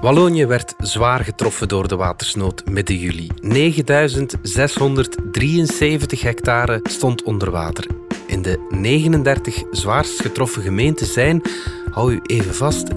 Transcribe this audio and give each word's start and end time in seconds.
Wallonië 0.00 0.46
werd 0.46 0.74
zwaar 0.78 1.24
getroffen 1.24 1.68
door 1.68 1.88
de 1.88 1.96
watersnood 1.96 2.70
midden 2.70 2.96
juli. 2.96 3.28
9673 3.40 6.22
hectare 6.22 6.80
stond 6.82 7.22
onder 7.22 7.50
water. 7.50 7.86
In 8.26 8.42
de 8.42 8.66
39 8.68 9.62
zwaarst 9.70 10.20
getroffen 10.20 10.62
gemeenten 10.62 11.06
zijn, 11.06 11.42
hou 11.90 12.12
u 12.12 12.20
even 12.26 12.54
vast, 12.54 12.88
23.920 12.88 12.92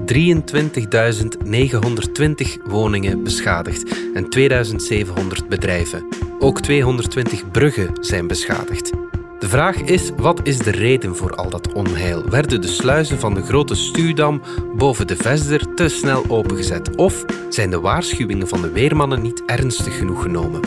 woningen 2.65 3.23
beschadigd 3.23 4.11
en 4.13 4.29
2700 4.29 5.49
bedrijven. 5.49 6.07
Ook 6.39 6.61
220 6.61 7.51
bruggen 7.51 7.89
zijn 7.99 8.27
beschadigd. 8.27 8.91
De 9.43 9.49
vraag 9.49 9.81
is, 9.81 10.11
wat 10.17 10.39
is 10.43 10.57
de 10.57 10.71
reden 10.71 11.15
voor 11.15 11.35
al 11.35 11.49
dat 11.49 11.73
onheil? 11.73 12.29
Werden 12.29 12.61
de 12.61 12.67
sluizen 12.67 13.19
van 13.19 13.33
de 13.33 13.41
grote 13.41 13.75
stuwdam 13.75 14.41
boven 14.75 15.07
de 15.07 15.15
Vesder 15.15 15.73
te 15.73 15.89
snel 15.89 16.25
opengezet? 16.27 16.95
Of 16.95 17.25
zijn 17.49 17.69
de 17.69 17.79
waarschuwingen 17.79 18.47
van 18.47 18.61
de 18.61 18.71
weermannen 18.71 19.21
niet 19.21 19.43
ernstig 19.45 19.97
genoeg 19.97 20.21
genomen? 20.21 20.61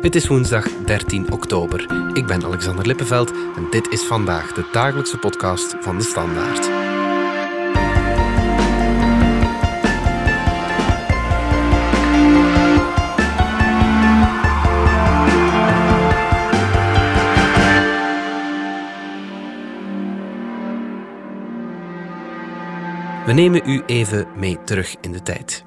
Het 0.00 0.14
is 0.14 0.26
woensdag 0.26 0.66
13 0.84 1.32
oktober. 1.32 2.10
Ik 2.12 2.26
ben 2.26 2.44
Alexander 2.44 2.86
Lippenveld 2.86 3.30
en 3.30 3.66
dit 3.70 3.88
is 3.88 4.02
vandaag 4.02 4.52
de 4.52 4.64
dagelijkse 4.72 5.18
podcast 5.18 5.76
van 5.80 5.98
de 5.98 6.04
Standaard. 6.04 6.89
We 23.30 23.36
nemen 23.36 23.62
u 23.64 23.82
even 23.86 24.26
mee 24.36 24.58
terug 24.64 24.94
in 25.00 25.12
de 25.12 25.22
tijd. 25.22 25.64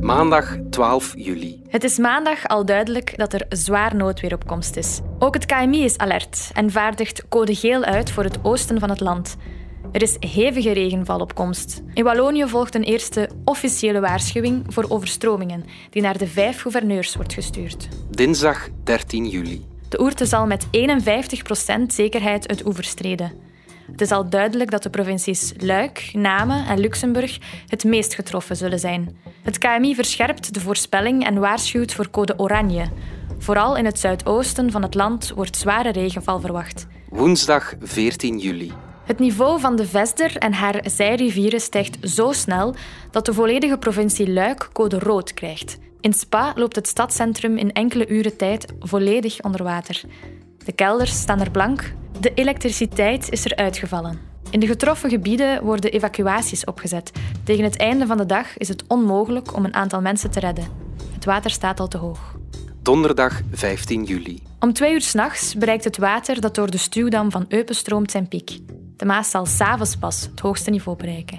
Maandag 0.00 0.56
12 0.70 1.14
juli. 1.16 1.62
Het 1.68 1.84
is 1.84 1.98
maandag 1.98 2.48
al 2.48 2.64
duidelijk 2.64 3.16
dat 3.16 3.32
er 3.32 3.46
zwaar 3.48 3.96
noodweer 3.96 4.34
op 4.34 4.46
komst 4.46 4.76
is. 4.76 5.00
Ook 5.18 5.34
het 5.34 5.46
KMI 5.46 5.84
is 5.84 5.98
alert 5.98 6.50
en 6.52 6.70
vaardigt 6.70 7.28
code 7.28 7.54
geel 7.54 7.84
uit 7.84 8.10
voor 8.10 8.24
het 8.24 8.38
oosten 8.42 8.80
van 8.80 8.90
het 8.90 9.00
land. 9.00 9.36
Er 9.92 10.02
is 10.02 10.16
hevige 10.20 10.72
regenval 10.72 11.20
op 11.20 11.34
komst. 11.34 11.82
In 11.94 12.04
Wallonië 12.04 12.48
volgt 12.48 12.74
een 12.74 12.84
eerste 12.84 13.30
officiële 13.44 14.00
waarschuwing 14.00 14.64
voor 14.68 14.84
overstromingen, 14.88 15.64
die 15.90 16.02
naar 16.02 16.18
de 16.18 16.26
vijf 16.26 16.60
gouverneurs 16.60 17.16
wordt 17.16 17.34
gestuurd. 17.34 17.88
Dinsdag 18.10 18.68
13 18.84 19.28
juli. 19.28 19.64
De 19.88 20.00
Oerte 20.00 20.26
zal 20.26 20.46
met 20.46 20.66
51% 20.66 20.68
zekerheid 21.86 22.46
het 22.46 22.66
oever 22.66 22.84
streden. 22.84 23.45
Het 23.90 24.00
is 24.00 24.10
al 24.10 24.28
duidelijk 24.28 24.70
dat 24.70 24.82
de 24.82 24.90
provincies 24.90 25.52
Luik, 25.56 26.10
Namen 26.12 26.66
en 26.66 26.78
Luxemburg 26.78 27.38
het 27.66 27.84
meest 27.84 28.14
getroffen 28.14 28.56
zullen 28.56 28.78
zijn. 28.78 29.16
Het 29.42 29.58
KMI 29.58 29.94
verscherpt 29.94 30.54
de 30.54 30.60
voorspelling 30.60 31.24
en 31.24 31.38
waarschuwt 31.38 31.92
voor 31.92 32.10
code 32.10 32.38
oranje. 32.38 32.84
Vooral 33.38 33.76
in 33.76 33.84
het 33.84 33.98
zuidoosten 33.98 34.70
van 34.70 34.82
het 34.82 34.94
land 34.94 35.32
wordt 35.34 35.56
zware 35.56 35.92
regenval 35.92 36.40
verwacht. 36.40 36.86
Woensdag 37.08 37.74
14 37.80 38.38
juli. 38.38 38.72
Het 39.04 39.18
niveau 39.18 39.60
van 39.60 39.76
de 39.76 39.86
Vesder 39.86 40.36
en 40.36 40.52
haar 40.52 40.80
zijrivieren 40.84 41.60
stijgt 41.60 41.96
zo 42.02 42.32
snel 42.32 42.74
dat 43.10 43.26
de 43.26 43.34
volledige 43.34 43.78
provincie 43.78 44.32
Luik 44.32 44.68
code 44.72 44.98
rood 44.98 45.34
krijgt. 45.34 45.78
In 46.00 46.12
Spa 46.12 46.52
loopt 46.54 46.76
het 46.76 46.88
stadscentrum 46.88 47.56
in 47.56 47.72
enkele 47.72 48.08
uren 48.08 48.36
tijd 48.36 48.72
volledig 48.80 49.40
onder 49.40 49.62
water. 49.62 50.00
De 50.64 50.72
kelders 50.72 51.12
staan 51.20 51.40
er 51.40 51.50
blank, 51.50 51.92
de 52.20 52.34
elektriciteit 52.34 53.30
is 53.30 53.44
er 53.44 53.56
uitgevallen. 53.56 54.18
In 54.50 54.60
de 54.60 54.66
getroffen 54.66 55.10
gebieden 55.10 55.64
worden 55.64 55.92
evacuaties 55.92 56.64
opgezet. 56.64 57.12
Tegen 57.44 57.64
het 57.64 57.76
einde 57.76 58.06
van 58.06 58.16
de 58.16 58.26
dag 58.26 58.56
is 58.56 58.68
het 58.68 58.84
onmogelijk 58.86 59.56
om 59.56 59.64
een 59.64 59.74
aantal 59.74 60.00
mensen 60.00 60.30
te 60.30 60.40
redden. 60.40 60.64
Het 61.14 61.24
water 61.24 61.50
staat 61.50 61.80
al 61.80 61.88
te 61.88 61.98
hoog. 61.98 62.36
Donderdag 62.82 63.40
15 63.52 64.04
juli. 64.04 64.42
Om 64.60 64.72
twee 64.72 64.92
uur 64.92 65.00
s'nachts 65.00 65.54
bereikt 65.54 65.84
het 65.84 65.98
water 65.98 66.40
dat 66.40 66.54
door 66.54 66.70
de 66.70 66.78
stuwdam 66.78 67.30
van 67.30 67.44
Eupen 67.48 67.74
stroomt 67.74 68.10
zijn 68.10 68.28
piek. 68.28 68.58
De 68.96 69.04
Maas 69.04 69.30
zal 69.30 69.46
s'avonds 69.46 69.96
pas 69.96 70.20
het 70.30 70.40
hoogste 70.40 70.70
niveau 70.70 70.96
bereiken. 70.98 71.38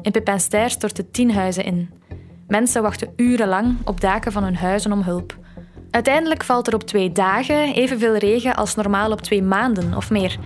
In 0.00 0.12
Pepinster 0.12 0.70
storten 0.70 1.10
tien 1.10 1.32
huizen 1.32 1.64
in. 1.64 1.90
Mensen 2.48 2.82
wachten 2.82 3.12
urenlang 3.16 3.76
op 3.84 4.00
daken 4.00 4.32
van 4.32 4.42
hun 4.42 4.56
huizen 4.56 4.92
om 4.92 5.02
hulp. 5.02 5.38
Uiteindelijk 5.90 6.44
valt 6.44 6.66
er 6.66 6.74
op 6.74 6.82
twee 6.82 7.12
dagen 7.12 7.74
evenveel 7.74 8.16
regen 8.16 8.56
als 8.56 8.74
normaal 8.74 9.10
op 9.10 9.20
twee 9.20 9.42
maanden 9.42 9.94
of 9.96 10.10
meer. 10.10 10.38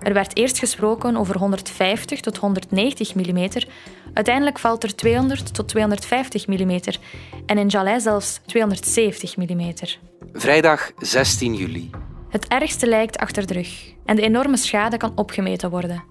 Er 0.00 0.12
werd 0.12 0.36
eerst 0.36 0.58
gesproken 0.58 1.16
over 1.16 1.38
150 1.38 2.20
tot 2.20 2.36
190 2.36 3.14
mm. 3.14 3.48
Uiteindelijk 4.14 4.58
valt 4.58 4.82
er 4.82 4.94
200 4.94 5.54
tot 5.54 5.68
250 5.68 6.46
mm. 6.46 6.80
En 7.46 7.58
in 7.58 7.66
Jalais 7.66 8.02
zelfs 8.02 8.40
270 8.46 9.36
mm. 9.36 9.72
Vrijdag 10.32 10.90
16 10.98 11.54
juli. 11.54 11.90
Het 12.28 12.48
ergste 12.48 12.86
lijkt 12.86 13.16
achter 13.16 13.46
de 13.46 13.52
rug 13.52 13.92
en 14.04 14.16
de 14.16 14.22
enorme 14.22 14.56
schade 14.56 14.96
kan 14.96 15.12
opgemeten 15.14 15.70
worden. 15.70 16.02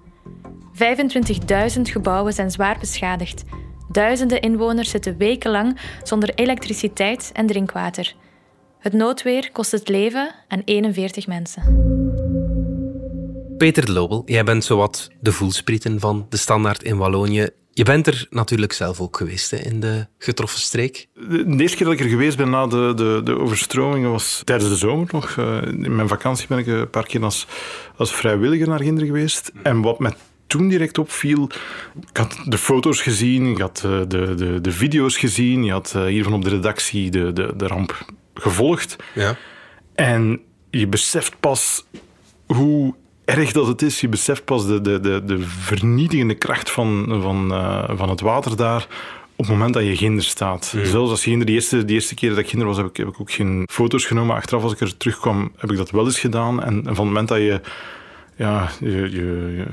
25.000 1.76 1.82
gebouwen 1.82 2.34
zijn 2.34 2.52
zwaar 2.52 2.78
beschadigd. 2.80 3.44
Duizenden 3.92 4.42
inwoners 4.42 4.90
zitten 4.90 5.18
wekenlang 5.18 5.80
zonder 6.04 6.32
elektriciteit 6.36 7.30
en 7.34 7.48
drinkwater. 7.48 8.16
Het 8.86 8.94
noodweer 8.94 9.50
kost 9.52 9.72
het 9.72 9.90
leven 9.90 10.36
aan 10.48 10.62
41 10.66 11.28
mensen. 11.28 11.64
Peter 13.58 13.86
de 13.86 13.92
Lobel, 13.92 14.22
jij 14.26 14.44
bent 14.44 14.64
zowat 14.64 15.10
de 15.20 15.32
voelsprieten 15.32 16.00
van 16.00 16.26
de 16.30 16.38
standaard 16.38 16.84
in 16.84 16.98
Wallonië. 16.98 17.50
Je 17.72 17.84
bent 17.84 18.08
er 18.08 18.28
natuurlijk 18.30 18.74
zelf 18.74 19.00
ook 19.00 19.18
geweest 19.18 19.52
hè, 19.52 19.58
in 19.58 19.80
de 19.80 20.08
getroffen 20.18 20.60
streek. 20.60 21.08
De 21.14 21.56
eerste 21.58 21.78
keer 21.78 21.86
dat 21.86 21.96
ik 21.96 22.00
er 22.00 22.10
geweest 22.10 22.38
ben 22.38 22.50
na 22.50 22.68
de, 22.68 22.94
de, 22.96 23.22
de 23.24 23.40
overstromingen 23.40 24.12
was 24.12 24.42
tijdens 24.44 24.70
de 24.70 24.76
zomer 24.76 25.08
nog. 25.12 25.38
Eh, 25.38 25.62
in 25.62 25.96
mijn 25.96 26.08
vakantie 26.08 26.48
ben 26.48 26.58
ik 26.58 26.68
een 26.68 26.90
paar 26.90 27.06
keer 27.06 27.24
als, 27.24 27.48
als 27.96 28.14
vrijwilliger 28.14 28.68
naar 28.68 28.82
Ginder 28.82 29.06
geweest. 29.06 29.52
En 29.64 29.82
wat 29.82 30.00
me 30.00 30.14
toen 30.48 30.68
direct 30.68 30.98
opviel, 30.98 31.50
ik 32.10 32.18
had 32.18 32.38
de 32.46 32.58
foto's 32.58 33.02
gezien, 33.02 33.46
ik 33.46 33.58
had 33.58 33.82
eh, 33.86 34.00
de, 34.08 34.36
de, 34.36 34.62
de 34.62 34.72
video's 34.72 35.18
gezien, 35.18 35.64
je 35.64 35.72
had 35.72 35.94
eh, 35.96 36.04
hier 36.06 36.24
van 36.24 36.34
op 36.34 36.44
de 36.44 36.50
redactie 36.50 37.12
de, 37.12 37.34
de, 37.34 37.54
de 37.56 37.68
ramp 37.68 38.06
gevolgd. 38.42 38.96
Ja. 39.14 39.36
En 39.96 40.42
je 40.70 40.88
beseft 40.88 41.40
pas 41.40 41.86
hoe 42.46 42.94
erg 43.26 43.52
dat 43.52 43.68
het 43.68 43.82
is. 43.82 44.02
Je 44.02 44.10
beseft 44.10 44.46
pas 44.46 44.68
de, 44.68 44.82
de, 44.82 45.00
de, 45.00 45.26
de 45.26 45.40
vernietigende 45.42 46.36
kracht 46.36 46.72
van, 46.72 47.20
van, 47.22 47.52
uh, 47.52 47.90
van 47.96 48.10
het 48.10 48.22
water 48.22 48.58
daar 48.58 48.88
op 49.36 49.46
het 49.46 49.54
moment 49.54 49.74
dat 49.74 49.84
je 49.84 49.98
ginder 49.98 50.24
staat. 50.24 50.74
Mm. 50.76 50.86
Zelfs 50.86 51.12
als 51.12 51.24
ginder, 51.24 51.46
die 51.46 51.56
eerste, 51.56 51.86
die 51.86 51.96
eerste 51.96 52.16
keer 52.16 52.30
dat 52.30 52.38
ik 52.38 52.50
ginder 52.50 52.68
was, 52.68 52.78
heb 52.78 52.86
ik, 52.86 52.98
heb 52.98 53.08
ik 53.08 53.20
ook 53.22 53.32
geen 53.32 53.68
foto's 53.72 54.06
genomen. 54.06 54.36
Achteraf, 54.36 54.64
als 54.64 54.74
ik 54.74 54.80
er 54.80 54.98
terugkwam, 54.98 55.52
heb 55.58 55.72
ik 55.72 55.78
dat 55.78 55.92
wel 55.92 56.06
eens 56.06 56.20
gedaan. 56.20 56.64
En, 56.64 56.74
en 56.74 56.84
van 56.84 56.90
het 56.94 56.98
moment 56.98 57.28
dat 57.28 57.38
je 57.38 57.62
ja, 58.36 58.70
je, 58.80 59.66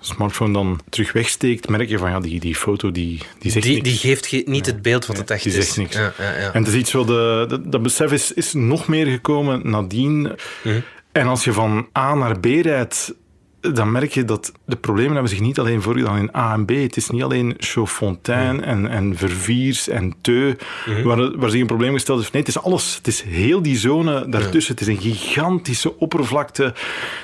smartphone 0.00 0.52
dan 0.52 0.80
terug 0.88 1.12
wegsteekt, 1.12 1.68
merk 1.68 1.88
je 1.88 1.98
van 1.98 2.10
ja, 2.10 2.20
die, 2.20 2.40
die 2.40 2.56
foto 2.56 2.90
die, 2.92 3.20
die 3.38 3.50
zegt 3.50 3.64
Die, 3.66 3.74
niks. 3.74 3.88
die 3.88 3.98
geeft 3.98 4.26
ge- 4.26 4.42
niet 4.46 4.66
het 4.66 4.82
beeld 4.82 5.06
wat 5.06 5.16
het 5.16 5.30
echt 5.30 5.42
die 5.44 5.52
is. 5.52 5.64
zegt 5.64 5.76
niks. 5.76 5.96
Ja. 5.96 6.12
En 6.52 6.62
het 6.64 6.68
is 6.72 6.74
iets 6.78 6.92
wat 6.92 7.06
de, 7.06 7.44
dat, 7.48 7.72
dat 7.72 7.82
besef 7.82 8.12
is, 8.12 8.32
is 8.32 8.52
nog 8.52 8.88
meer 8.88 9.06
gekomen 9.06 9.70
nadien. 9.70 10.32
Mhm. 10.62 10.80
En 11.12 11.26
als 11.26 11.44
je 11.44 11.52
van 11.52 11.88
A 11.98 12.14
naar 12.14 12.40
B 12.40 12.44
rijdt, 12.44 13.14
dan 13.72 13.92
merk 13.92 14.12
je 14.12 14.24
dat 14.24 14.52
de 14.66 14.76
problemen 14.76 15.12
hebben 15.12 15.30
zich 15.30 15.40
niet 15.40 15.58
alleen 15.58 15.82
voorgedaan 15.82 16.18
in 16.18 16.36
A 16.36 16.52
en 16.52 16.64
B. 16.64 16.70
Het 16.70 16.96
is 16.96 17.10
niet 17.10 17.22
alleen 17.22 17.54
Chauffontaine 17.58 18.52
Mhm. 18.58 18.62
en, 18.68 18.86
en 18.86 19.16
Verviers 19.16 19.88
en 19.88 20.14
Teu 20.20 20.56
waar, 21.04 21.38
waar 21.38 21.50
zich 21.50 21.60
een 21.60 21.66
probleem 21.66 21.92
gesteld 21.92 22.18
heeft. 22.18 22.32
Nee, 22.32 22.42
het 22.42 22.50
is 22.56 22.62
alles. 22.62 22.96
Het 22.96 23.06
is 23.06 23.22
heel 23.22 23.62
die 23.62 23.76
zone 23.76 24.28
daartussen. 24.28 24.74
Het 24.74 24.88
is 24.88 24.88
een 24.88 25.00
gigantische 25.00 25.98
oppervlakte 25.98 26.74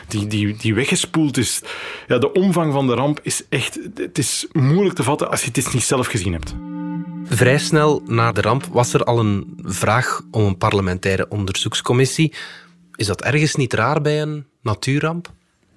die, 0.09 0.26
die, 0.26 0.56
die 0.56 0.75
weggespoeld 0.75 1.37
is. 1.37 1.62
Ja, 2.06 2.19
de 2.19 2.32
omvang 2.32 2.72
van 2.72 2.87
de 2.87 2.94
ramp 2.94 3.20
is 3.22 3.43
echt... 3.49 3.78
Het 3.94 4.19
is 4.19 4.47
moeilijk 4.53 4.94
te 4.94 5.03
vatten 5.03 5.31
als 5.31 5.44
je 5.44 5.50
het 5.53 5.72
niet 5.72 5.82
zelf 5.82 6.06
gezien 6.06 6.32
hebt. 6.32 6.55
Vrij 7.25 7.58
snel 7.58 8.02
na 8.06 8.32
de 8.32 8.40
ramp 8.40 8.64
was 8.73 8.94
er 8.94 9.05
al 9.05 9.19
een 9.19 9.58
vraag 9.62 10.23
om 10.31 10.44
een 10.44 10.58
parlementaire 10.58 11.29
onderzoekscommissie. 11.29 12.32
Is 12.94 13.06
dat 13.06 13.23
ergens 13.23 13.55
niet 13.55 13.73
raar 13.73 14.00
bij 14.00 14.23
een 14.23 14.46
natuurramp? 14.62 15.32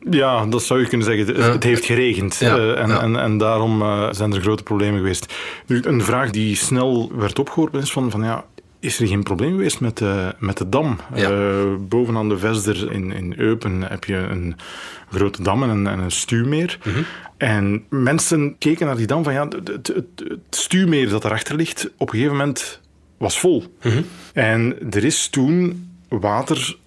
Ja, 0.09 0.45
dat 0.45 0.63
zou 0.63 0.80
je 0.80 0.88
kunnen 0.88 1.07
zeggen. 1.07 1.25
Het, 1.27 1.38
Ja. 1.38 1.51
het 1.51 1.63
heeft 1.63 1.86
geregend 1.86 2.36
Ja, 2.36 2.57
eh, 2.57 2.81
en, 2.81 2.88
ja. 2.89 3.01
en, 3.01 3.15
en 3.15 3.38
daarom 3.38 3.81
eh, 3.81 4.07
zijn 4.12 4.33
er 4.33 4.42
grote 4.42 4.63
problemen 4.63 4.98
geweest. 5.00 5.33
Nu, 5.65 5.81
een 5.83 6.03
vraag 6.03 6.30
die 6.31 6.56
snel 6.56 7.12
werd 7.15 7.39
opgeworpen 7.39 7.81
is 7.81 7.92
van, 7.92 8.12
van 8.12 8.24
ja, 8.24 8.45
is 8.80 9.00
er 9.00 9.07
geen 9.07 9.24
probleem 9.24 9.51
geweest 9.51 9.80
met 9.80 9.98
de, 9.98 10.36
met 10.39 10.57
de 10.57 10.69
dam? 10.69 10.98
Ja. 11.15 11.30
Eh, 11.30 11.65
bovenaan 11.80 12.30
de 12.30 12.38
Vesder 12.38 12.92
in, 12.92 13.12
in 13.12 13.33
Eupen 13.38 13.81
heb 13.81 14.03
je 14.03 14.15
een 14.15 14.56
grote 15.12 15.44
dam 15.44 15.63
en 15.63 15.69
een, 15.69 15.88
en 15.88 16.00
een 16.00 16.12
stuwmeer. 16.12 16.77
Mhm. 16.83 17.01
En 17.38 17.83
mensen 17.89 18.56
keken 18.57 18.86
naar 18.86 18.98
die 18.98 19.07
dam 19.07 19.24
van 19.24 19.33
ja, 19.33 19.44
het, 19.44 19.68
het, 19.68 19.88
het, 19.88 20.06
het 20.27 20.39
stuwmeer 20.50 21.09
dat 21.09 21.25
erachter 21.25 21.56
ligt, 21.56 21.89
op 21.98 22.07
een 22.07 22.13
gegeven 22.15 22.38
moment 22.38 22.80
was 23.18 23.39
vol. 23.39 23.63
Mhm. 23.83 24.01
En 24.33 24.75
er 24.92 25.03
is 25.03 25.27
toen 25.27 25.88
water 26.07 26.77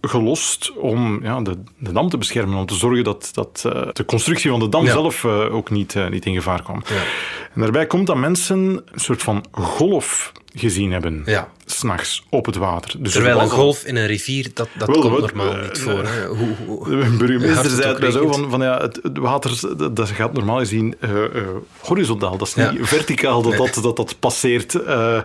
gelost 0.00 0.72
om 0.76 1.20
ja, 1.22 1.40
de, 1.40 1.62
de 1.78 1.92
dam 1.92 2.08
te 2.08 2.18
beschermen, 2.18 2.58
om 2.58 2.66
te 2.66 2.74
zorgen 2.74 3.04
dat, 3.04 3.30
dat 3.32 3.64
eh, 3.66 3.88
de 3.92 4.04
constructie 4.04 4.50
van 4.50 4.60
de 4.60 4.68
dam 4.68 4.84
Ja. 4.84 4.92
zelf 4.92 5.24
eh, 5.24 5.54
ook 5.54 5.70
niet, 5.70 5.94
eh, 5.94 6.08
niet 6.08 6.26
in 6.26 6.34
gevaar 6.34 6.62
kwam. 6.62 6.82
Ja. 6.88 7.02
En 7.54 7.60
daarbij 7.60 7.86
komt 7.86 8.06
dat 8.06 8.16
mensen 8.16 8.58
een 8.58 9.00
soort 9.00 9.22
van 9.22 9.44
golf 9.50 10.32
gezien 10.58 10.92
hebben. 10.92 11.22
Ja. 11.26 11.48
S'nachts 11.64 12.26
op 12.30 12.46
het 12.46 12.56
water. 12.56 13.02
Dus 13.02 13.12
Terwijl 13.12 13.36
er 13.36 13.42
een 13.42 13.50
golf 13.50 13.84
in 13.84 13.96
een 13.96 14.06
rivier, 14.06 14.50
dat, 14.54 14.68
dat 14.78 14.88
Wel, 14.88 15.00
komt 15.00 15.18
normaal 15.18 15.56
eh, 15.56 15.62
niet 15.62 15.78
voor. 15.78 16.04
Hè? 16.04 16.26
Hoe, 16.26 16.48
hoe, 16.66 16.88
De 16.88 17.16
burgemeester 17.18 17.70
zei 17.70 18.04
het 18.04 18.12
zo 18.12 18.32
van, 18.32 18.50
van 18.50 18.60
ja, 18.60 18.80
het, 18.80 18.98
het 19.02 19.18
water 19.18 19.76
dat, 19.76 19.96
dat 19.96 20.08
gaat 20.08 20.32
normaal 20.32 20.58
gezien 20.58 20.94
eh, 21.00 21.10
horizontaal. 21.80 22.36
Dat 22.36 22.48
is 22.48 22.54
niet 22.54 22.78
verticaal 22.80 23.42
dat, 23.42 23.56
dat, 23.56 23.82
dat 23.82 23.96
dat 23.96 24.18
passeert. 24.18 24.74
En 24.74 25.24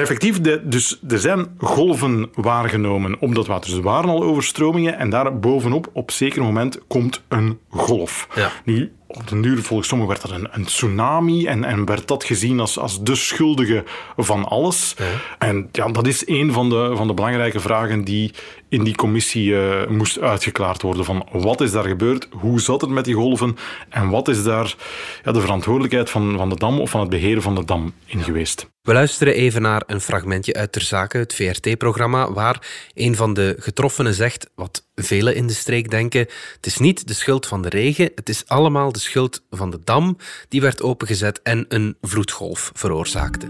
effectief, 0.00 0.40
de, 0.40 0.60
dus 0.64 1.00
er 1.08 1.18
zijn 1.18 1.46
golven 1.58 2.30
waargenomen 2.34 3.16
op 3.20 3.34
dat 3.34 3.46
water. 3.46 3.70
Dus 3.70 3.78
er 3.78 3.84
waren 3.84 4.10
al 4.10 4.22
overstromingen 4.22 4.98
en 4.98 5.10
daar 5.10 5.38
bovenop 5.38 5.90
op 5.92 6.10
zeker 6.10 6.42
moment 6.42 6.78
komt 6.86 7.22
een 7.28 7.58
golf. 7.68 8.28
Ja. 8.34 8.50
Nu, 8.64 8.92
op 9.16 9.28
den 9.28 9.42
duur, 9.42 9.62
volgens 9.62 9.88
sommigen, 9.88 10.14
werd 10.14 10.28
dat 10.28 10.38
een, 10.40 10.48
een 10.50 10.64
tsunami 10.64 11.46
en, 11.46 11.64
en 11.64 11.84
werd 11.84 12.08
dat 12.08 12.24
gezien 12.24 12.60
als, 12.60 12.78
als 12.78 13.02
de 13.02 13.14
schuldige 13.14 13.84
van 14.16 14.44
alles. 14.44 14.96
En 15.38 15.68
ja, 15.72 15.88
dat 15.88 16.06
is 16.06 16.28
een 16.28 16.52
van 16.52 16.68
de, 16.68 16.92
van 16.94 17.06
de 17.06 17.14
belangrijke 17.14 17.60
vragen 17.60 18.04
die 18.04 18.32
in 18.72 18.84
die 18.84 18.94
commissie 18.94 19.56
eh, 19.56 19.88
moest 19.88 20.20
uitgeklaard 20.20 20.82
worden. 20.82 21.04
Van 21.04 21.28
wat 21.32 21.60
is 21.60 21.72
daar 21.72 21.84
gebeurd? 21.84 22.28
Hoe 22.30 22.60
zat 22.60 22.80
het 22.80 22.90
met 22.90 23.04
die 23.04 23.14
golven? 23.14 23.56
En 23.88 24.08
wat 24.08 24.28
is 24.28 24.42
daar 24.42 24.74
ja, 25.24 25.32
de 25.32 25.40
verantwoordelijkheid 25.40 26.10
van, 26.10 26.36
van 26.36 26.48
de 26.48 26.56
dam 26.56 26.80
of 26.80 26.90
van 26.90 27.00
het 27.00 27.10
beheren 27.10 27.42
van 27.42 27.54
de 27.54 27.64
dam 27.64 27.92
in 28.06 28.22
geweest? 28.22 28.70
We 28.82 28.92
luisteren 28.92 29.34
even 29.34 29.62
naar 29.62 29.82
een 29.86 30.00
fragmentje 30.00 30.54
uit 30.54 30.72
Ter 30.72 30.82
Zake, 30.82 31.18
het 31.18 31.34
VRT-programma, 31.34 32.32
waar 32.32 32.88
een 32.94 33.16
van 33.16 33.34
de 33.34 33.56
getroffenen 33.58 34.14
zegt 34.14 34.50
wat 34.54 34.86
velen 34.94 35.34
in 35.34 35.46
de 35.46 35.52
streek 35.52 35.90
denken. 35.90 36.20
Het 36.56 36.66
is 36.66 36.78
niet 36.78 37.08
de 37.08 37.14
schuld 37.14 37.46
van 37.46 37.62
de 37.62 37.68
regen, 37.68 38.10
het 38.14 38.28
is 38.28 38.42
allemaal 38.46 38.92
de 38.92 38.98
schuld 38.98 39.42
van 39.50 39.70
de 39.70 39.80
dam 39.84 40.16
die 40.48 40.60
werd 40.60 40.82
opengezet 40.82 41.42
en 41.42 41.64
een 41.68 41.96
vloedgolf 42.00 42.70
veroorzaakte. 42.74 43.46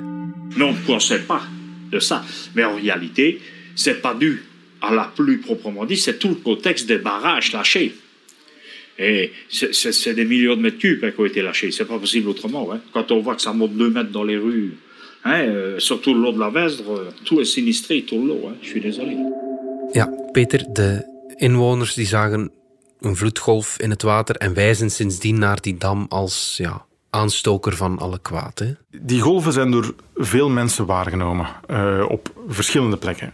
Mais 0.57 0.69
on 0.69 0.97
ne 1.09 1.19
pas 1.27 1.43
de 1.91 2.01
ça. 2.01 2.23
Mais 2.55 2.67
en 2.67 2.75
réalité, 2.75 3.41
c'est 3.75 4.01
pas 4.01 4.15
dû 4.19 4.52
à 4.83 4.91
la 4.93 5.05
pluie 5.17 5.39
proprement 5.49 5.85
dit, 5.87 5.97
c'est 5.97 6.19
tout 6.19 6.29
le 6.37 6.41
contexte 6.51 6.87
des 6.89 6.99
barrages 6.99 7.53
lâchés. 7.53 7.91
Et 8.99 9.33
c'est- 9.49 10.15
des 10.15 10.25
millions 10.33 10.57
de 10.57 10.61
mètres 10.67 10.79
cubes 10.79 11.03
hein, 11.05 11.11
qui 11.15 11.21
ont 11.21 11.25
été 11.33 11.41
lâchés. 11.43 11.71
C'est 11.71 11.87
pas 11.87 11.99
possible 11.99 12.29
autrement. 12.29 12.65
hein. 12.73 12.81
Quand 12.93 13.11
on 13.11 13.21
voit 13.23 13.35
que 13.37 13.43
ça 13.43 13.53
monte 13.53 13.75
deux 13.77 13.91
mètres 13.91 14.11
dans 14.13 14.25
les 14.25 14.37
rues, 14.47 14.77
hein, 15.25 15.41
euh, 15.45 15.79
surtout 15.79 16.13
le 16.15 16.21
long 16.21 16.33
de 16.33 16.39
la 16.47 16.51
Vesdre, 16.51 16.91
euh, 16.99 17.11
tout 17.25 17.41
est 17.41 17.45
sinistré, 17.59 18.03
tout 18.03 18.21
l'eau. 18.27 18.43
Hein. 18.49 18.55
Je 18.63 18.69
suis 18.69 18.81
désolé. 18.81 19.17
Ja, 19.95 20.09
Peter, 20.33 20.61
de 20.73 21.03
inwoners 21.39 21.95
die 21.95 22.07
zagen 22.07 22.51
een 23.01 23.17
vloedgolf 23.17 23.79
in 23.81 23.91
het 23.91 24.03
water 24.03 24.37
en 24.37 24.55
wijzen 24.55 24.91
sindsdien 24.91 25.39
naar 25.39 25.61
die 25.61 25.77
dam 25.79 26.07
als 26.09 26.55
ja, 26.59 26.85
aanstoker 27.11 27.77
van 27.77 27.99
alle 27.99 28.19
kwaad. 28.23 28.59
Hè? 28.59 28.73
Die 29.03 29.21
golven 29.21 29.53
zijn 29.53 29.71
door 29.71 29.95
veel 30.17 30.49
mensen 30.49 30.87
waargenomen 30.87 31.47
eh, 31.67 32.05
op 32.09 32.33
verschillende 32.49 32.97
plekken. 32.97 33.33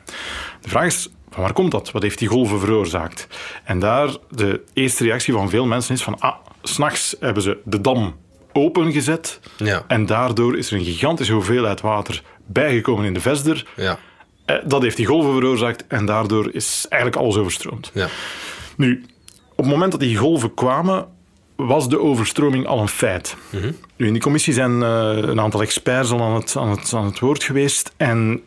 De 0.62 0.68
vraag 0.68 0.86
is, 0.86 1.08
van 1.30 1.42
waar 1.42 1.52
komt 1.52 1.70
dat? 1.70 1.90
Wat 1.90 2.02
heeft 2.02 2.18
die 2.18 2.28
golven 2.28 2.60
veroorzaakt? 2.60 3.26
En 3.64 3.78
daar 3.78 4.16
de 4.30 4.60
eerste 4.72 5.04
reactie 5.04 5.32
van 5.34 5.50
veel 5.50 5.66
mensen 5.66 5.94
is 5.94 6.02
van, 6.02 6.18
ah, 6.20 6.34
s'nachts 6.62 7.16
hebben 7.20 7.42
ze 7.42 7.58
de 7.64 7.80
dam 7.80 8.14
opengezet 8.52 9.40
Ja. 9.56 9.84
en 9.88 10.06
daardoor 10.06 10.56
is 10.58 10.70
er 10.70 10.78
een 10.78 10.84
gigantische 10.84 11.32
hoeveelheid 11.32 11.80
water 11.80 12.22
bijgekomen 12.46 13.04
in 13.04 13.14
de 13.14 13.20
Vesder. 13.20 13.66
Ja, 13.76 13.98
Eh, 14.44 14.56
Dat 14.66 14.82
heeft 14.82 14.96
die 14.96 15.06
golven 15.06 15.32
veroorzaakt 15.32 15.84
en 15.86 16.06
daardoor 16.06 16.48
is 16.52 16.86
eigenlijk 16.88 17.22
alles 17.22 17.36
overstroomd. 17.36 17.90
ja. 17.94 18.08
Nu, 18.76 19.04
op 19.50 19.56
het 19.64 19.66
moment 19.66 19.90
dat 19.90 20.00
die 20.00 20.16
golven 20.16 20.54
kwamen, 20.54 21.06
was 21.56 21.88
de 21.88 22.00
overstroming 22.00 22.66
al 22.66 22.80
een 22.80 22.88
feit. 22.88 23.36
Nu, 23.96 24.06
in 24.06 24.12
die 24.12 24.22
commissie 24.22 24.52
zijn 24.52 24.82
eh, 24.82 25.16
een 25.16 25.40
aantal 25.40 25.62
experts 25.62 26.10
al 26.10 26.20
aan 26.22 26.34
het, 26.34 26.56
aan, 26.56 26.70
het, 26.70 26.92
aan 26.94 27.04
het 27.04 27.18
woord 27.18 27.42
geweest. 27.44 27.92
En 27.96 28.42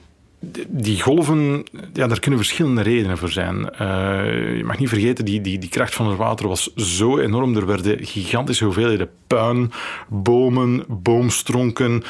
die 0.67 1.01
golven, 1.01 1.63
ja, 1.93 2.07
daar 2.07 2.19
kunnen 2.19 2.39
verschillende 2.39 2.81
redenen 2.81 3.17
voor 3.17 3.29
zijn. 3.29 3.69
Eh, 3.69 4.57
je 4.57 4.63
mag 4.65 4.77
niet 4.79 4.89
vergeten, 4.89 5.25
die, 5.25 5.41
die, 5.41 5.59
die 5.59 5.69
kracht 5.69 5.95
van 5.95 6.07
het 6.07 6.17
water 6.17 6.47
was 6.47 6.73
zo 6.75 7.17
enorm. 7.17 7.55
Er 7.55 7.65
werden 7.65 8.05
gigantische 8.05 8.63
hoeveelheden 8.65 9.09
puin, 9.27 9.71
bomen, 10.07 10.83
boomstronken. 10.87 12.03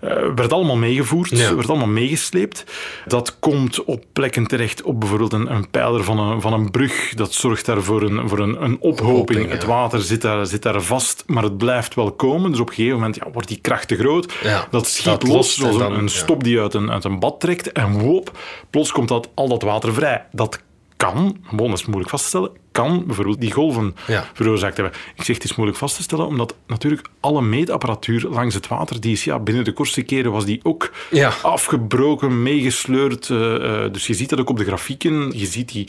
eh 0.00 0.16
werd 0.34 0.52
allemaal 0.52 0.76
meegevoerd, 0.76 1.30
Ja. 1.38 1.54
werd 1.54 1.68
allemaal 1.68 1.86
meegesleept. 1.88 2.64
Dat 3.06 3.38
komt 3.38 3.84
op 3.84 4.04
plekken 4.12 4.46
terecht, 4.46 4.82
op 4.82 5.00
bijvoorbeeld 5.00 5.32
een, 5.32 5.52
een 5.54 5.70
pijler 5.70 6.04
van 6.04 6.18
een, 6.18 6.40
van 6.40 6.52
een 6.52 6.70
brug. 6.70 7.12
Dat 7.14 7.32
zorgt 7.32 7.66
daar 7.66 7.82
voor 7.82 8.02
een, 8.02 8.28
voor 8.28 8.38
een, 8.38 8.62
een 8.64 8.76
ophoping. 8.80 9.44
Ja. 9.44 9.48
Het 9.50 9.64
water 9.64 10.00
zit 10.00 10.22
daar, 10.22 10.46
zit 10.46 10.62
daar 10.62 10.82
vast, 10.82 11.24
maar 11.26 11.42
het 11.42 11.58
blijft 11.58 11.94
wel 11.94 12.12
komen. 12.12 12.50
Dus 12.50 12.60
op 12.60 12.68
een 12.68 12.74
gegeven 12.74 12.96
moment 12.96 13.16
ja, 13.16 13.26
wordt 13.32 13.48
die 13.48 13.58
kracht 13.60 13.88
te 13.88 13.96
groot. 13.96 14.32
Ja, 14.42 14.66
dat 14.70 14.86
schiet 14.86 15.04
dat 15.04 15.26
los, 15.26 15.54
zoals 15.54 15.78
dan- 15.78 15.92
een, 15.92 15.98
een 15.98 16.08
stop 16.08 16.44
die 16.44 16.60
uit 16.60 16.74
een, 16.74 16.90
uit 16.90 17.04
een 17.04 17.18
bad 17.18 17.40
trekt. 17.40 17.72
En 17.78 17.98
wop, 17.98 18.38
plots 18.70 18.92
komt 18.92 19.08
dat, 19.08 19.28
al 19.34 19.48
dat 19.48 19.62
water 19.62 19.94
vrij. 19.94 20.26
Dat 20.32 20.60
kan, 20.96 21.36
gewoon 21.48 21.70
dat 21.70 21.78
is 21.78 21.84
moeilijk 21.86 22.10
vast 22.10 22.22
te 22.22 22.28
stellen, 22.28 22.50
kan 22.72 23.06
bijvoorbeeld 23.06 23.40
die 23.40 23.52
golven 23.52 23.96
Ja. 24.06 24.26
veroorzaakt 24.34 24.76
hebben. 24.76 24.94
Ik 25.16 25.22
zeg 25.24 25.34
het 25.36 25.44
is 25.44 25.54
moeilijk 25.54 25.78
vast 25.78 25.96
te 25.96 26.02
stellen, 26.02 26.26
omdat 26.26 26.54
natuurlijk 26.66 27.06
alle 27.20 27.42
meetapparatuur 27.42 28.26
langs 28.30 28.54
het 28.54 28.68
water, 28.68 29.00
die 29.00 29.12
is 29.12 29.24
ja, 29.24 29.38
binnen 29.38 29.64
de 29.64 29.72
kortste 29.72 30.02
keren 30.02 30.32
was 30.32 30.44
die 30.44 30.60
ook 30.62 30.90
Ja. 31.10 31.32
afgebroken, 31.42 32.42
meegesleurd. 32.42 33.30
eh, 33.30 33.84
eh, 33.84 33.92
dus 33.92 34.06
je 34.06 34.14
ziet 34.14 34.28
dat 34.28 34.40
ook 34.40 34.50
op 34.50 34.56
de 34.58 34.64
grafieken. 34.64 35.32
Je 35.38 35.46
ziet 35.46 35.72
die, 35.72 35.88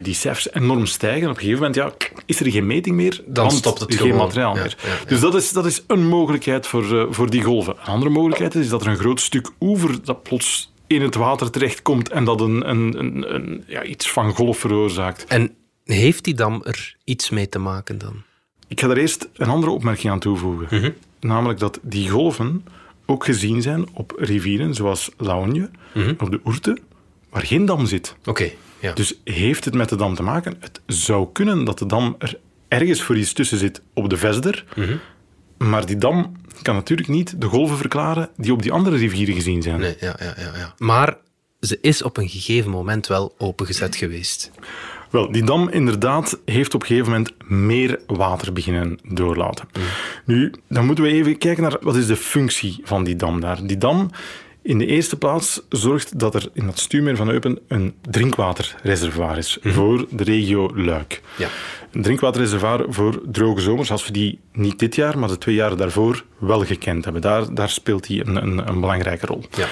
die 0.00 0.14
cijfers 0.14 0.52
enorm 0.52 0.86
stijgen. 0.86 1.22
Op 1.30 1.34
een 1.34 1.40
gegeven 1.42 1.58
moment 1.58 1.74
ja, 1.76 1.92
is 2.26 2.40
er 2.40 2.50
geen 2.50 2.66
meting 2.66 2.96
meer, 2.96 3.20
Dan 3.26 3.44
want 3.44 3.56
stopt 3.58 3.80
het 3.80 3.94
geen 3.94 4.00
gewoon. 4.06 4.16
materiaal 4.16 4.54
meer. 4.54 4.76
ja. 4.82 5.04
Dus 5.08 5.20
dat 5.20 5.34
is, 5.34 5.50
dat 5.52 5.66
is 5.66 5.82
een 5.86 6.06
mogelijkheid 6.06 6.66
voor, 6.66 6.98
eh, 7.00 7.06
voor 7.10 7.30
die 7.30 7.42
golven. 7.42 7.72
Een 7.80 7.86
andere 7.92 8.10
mogelijkheid 8.10 8.54
is 8.54 8.68
dat 8.68 8.80
er 8.82 8.88
een 8.88 8.96
groot 8.98 9.20
stuk 9.20 9.50
oever 9.60 10.04
dat 10.04 10.22
plots 10.22 10.69
in 10.92 11.02
het 11.02 11.14
water 11.14 11.50
terechtkomt 11.50 12.08
en 12.08 12.24
dat 12.24 12.40
een, 12.40 12.70
een, 12.70 12.98
een, 12.98 13.34
een, 13.34 13.64
ja, 13.66 13.82
iets 13.82 14.10
van 14.10 14.34
golf 14.34 14.58
veroorzaakt. 14.58 15.24
En 15.24 15.54
heeft 15.84 16.24
die 16.24 16.34
dam 16.34 16.62
er 16.64 16.96
iets 17.04 17.30
mee 17.30 17.48
te 17.48 17.58
maken 17.58 17.98
dan? 17.98 18.22
Ik 18.68 18.80
ga 18.80 18.88
er 18.88 18.98
eerst 18.98 19.28
een 19.32 19.48
andere 19.48 19.72
opmerking 19.72 20.12
aan 20.12 20.18
toevoegen. 20.18 20.94
Namelijk 21.20 21.58
dat 21.58 21.78
die 21.82 22.08
golven 22.08 22.64
ook 23.06 23.24
gezien 23.24 23.62
zijn 23.62 23.88
op 23.92 24.12
rivieren 24.18 24.74
zoals 24.74 25.10
Laonje, 25.16 25.70
op 26.18 26.30
de 26.30 26.40
Oerte, 26.44 26.78
waar 27.28 27.46
geen 27.46 27.64
dam 27.64 27.86
zit. 27.86 28.16
Oké, 28.24 28.50
ja. 28.78 28.92
Dus 28.92 29.20
heeft 29.24 29.64
het 29.64 29.74
met 29.74 29.88
de 29.88 29.96
dam 29.96 30.14
te 30.14 30.22
maken? 30.22 30.56
Het 30.60 30.80
zou 30.86 31.28
kunnen 31.32 31.64
dat 31.64 31.78
de 31.78 31.86
dam 31.86 32.14
er 32.18 32.38
ergens 32.68 33.02
voor 33.02 33.16
iets 33.16 33.32
tussen 33.32 33.58
zit 33.58 33.82
op 33.94 34.10
de 34.10 34.16
Vesder. 34.16 34.64
Maar 35.68 35.86
die 35.86 35.98
dam 35.98 36.36
kan 36.62 36.74
natuurlijk 36.74 37.08
niet 37.08 37.40
de 37.40 37.46
golven 37.46 37.76
verklaren 37.76 38.30
die 38.36 38.52
op 38.52 38.62
die 38.62 38.72
andere 38.72 38.96
rivieren 38.96 39.34
gezien 39.34 39.62
zijn. 39.62 39.80
Nee, 39.80 39.96
ja, 40.00 40.16
ja, 40.18 40.34
ja, 40.36 40.52
ja. 40.56 40.74
Maar 40.78 41.16
ze 41.60 41.78
is 41.80 42.02
op 42.02 42.16
een 42.16 42.28
gegeven 42.28 42.70
moment 42.70 43.06
wel 43.06 43.34
opengezet 43.38 43.96
geweest. 43.96 44.50
Wel, 45.10 45.32
die 45.32 45.44
dam 45.44 45.68
inderdaad 45.68 46.38
heeft 46.44 46.74
op 46.74 46.80
een 46.80 46.86
gegeven 46.86 47.10
moment 47.10 47.32
meer 47.48 48.00
water 48.06 48.52
beginnen 48.52 48.98
doorlaten. 49.02 49.68
Nu, 50.24 50.52
dan 50.68 50.86
moeten 50.86 51.04
we 51.04 51.10
even 51.10 51.38
kijken 51.38 51.62
naar 51.62 51.76
wat 51.80 51.96
is 51.96 52.06
de 52.06 52.16
functie 52.16 52.80
van 52.82 53.04
die 53.04 53.16
dam 53.16 53.40
daar. 53.40 53.66
Die 53.66 53.78
dam, 53.78 54.10
in 54.62 54.78
de 54.78 54.86
eerste 54.86 55.16
plaats, 55.16 55.62
zorgt 55.68 56.18
dat 56.18 56.34
er 56.34 56.48
in 56.52 56.66
dat 56.66 56.78
stuurmeer 56.78 57.16
van 57.16 57.30
Eupen 57.30 57.58
een 57.68 57.94
drinkwaterreservoir 58.00 59.38
is 59.38 59.58
voor 59.62 60.06
de 60.10 60.24
regio 60.24 60.70
Luik. 60.74 61.20
Ja. 61.38 61.48
Een 61.92 62.02
drinkwaterreservoir 62.02 62.84
voor 62.88 63.20
droge 63.30 63.60
zomers, 63.60 63.90
als 63.90 64.06
we 64.06 64.12
die 64.12 64.38
niet 64.52 64.78
dit 64.78 64.94
jaar, 64.94 65.18
maar 65.18 65.28
de 65.28 65.38
twee 65.38 65.54
jaren 65.54 65.76
daarvoor 65.76 66.24
wel 66.38 66.64
gekend 66.64 67.04
hebben. 67.04 67.22
Daar, 67.22 67.54
daar 67.54 67.68
speelt 67.68 68.06
die 68.06 68.26
een, 68.26 68.36
een, 68.36 68.68
een 68.68 68.80
belangrijke 68.80 69.26
rol. 69.26 69.44
Ja. 69.50 69.66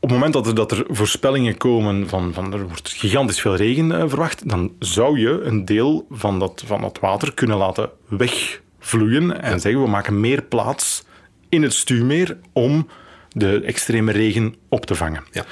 Op 0.00 0.08
het 0.08 0.10
moment 0.10 0.32
dat 0.32 0.46
er, 0.46 0.54
dat 0.54 0.72
er 0.72 0.84
voorspellingen 0.88 1.56
komen 1.56 2.08
van, 2.08 2.32
van 2.34 2.52
er 2.52 2.66
wordt 2.66 2.88
gigantisch 2.88 3.40
veel 3.40 3.56
regen 3.56 3.92
eh, 3.92 4.08
verwacht, 4.08 4.48
dan 4.48 4.72
zou 4.78 5.18
je 5.18 5.40
een 5.42 5.64
deel 5.64 6.06
van 6.10 6.38
dat, 6.38 6.62
van 6.66 6.80
dat 6.80 6.98
water 7.00 7.34
kunnen 7.34 7.56
laten 7.56 7.90
wegvloeien 8.08 9.42
en 9.42 9.60
zeggen 9.60 9.82
we 9.82 9.88
maken 9.88 10.20
meer 10.20 10.42
plaats 10.42 11.04
in 11.48 11.62
het 11.62 11.74
stuurmeer 11.74 12.36
om 12.52 12.86
de 13.32 13.60
extreme 13.60 14.12
regen 14.12 14.54
op 14.68 14.86
te 14.86 14.94
vangen. 14.94 15.22
Ja. 15.30 15.44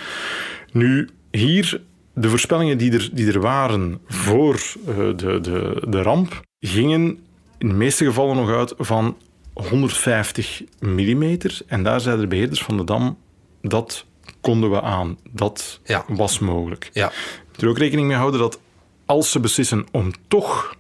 Nu, 0.73 1.09
hier, 1.31 1.81
de 2.15 2.29
voorspellingen 2.29 2.79
die 2.79 2.93
er, 2.93 3.09
die 3.13 3.33
er 3.33 3.41
waren 3.41 4.01
voor 4.07 4.55
eh, 4.87 4.97
de, 4.97 5.39
de, 5.41 5.83
de 5.89 6.03
ramp, 6.03 6.41
gingen 6.61 7.19
in 7.59 7.69
de 7.69 7.75
meeste 7.75 8.05
gevallen 8.05 8.37
nog 8.37 8.51
uit 8.51 8.75
van 8.79 9.17
150 9.53 10.63
mm. 10.81 11.37
En 11.67 11.83
daar 11.83 12.01
zeiden 12.01 12.23
de 12.25 12.31
beheerders 12.31 12.63
van 12.63 12.77
de 12.77 12.85
dam, 12.85 13.19
dat 13.63 14.05
konden 14.41 14.71
we 14.71 14.83
aan. 14.83 15.19
Dat 15.31 15.81
Ja. 15.85 16.05
was 16.09 16.39
mogelijk. 16.39 16.91
Ja. 16.93 17.07
Je 17.15 17.45
moet 17.53 17.63
er 17.63 17.69
ook 17.69 17.79
rekening 17.79 18.07
mee 18.07 18.17
houden 18.17 18.41
dat 18.41 18.61
als 19.07 19.31
ze 19.31 19.41
beslissen 19.41 19.87
om 19.93 20.13
toch 20.29 20.77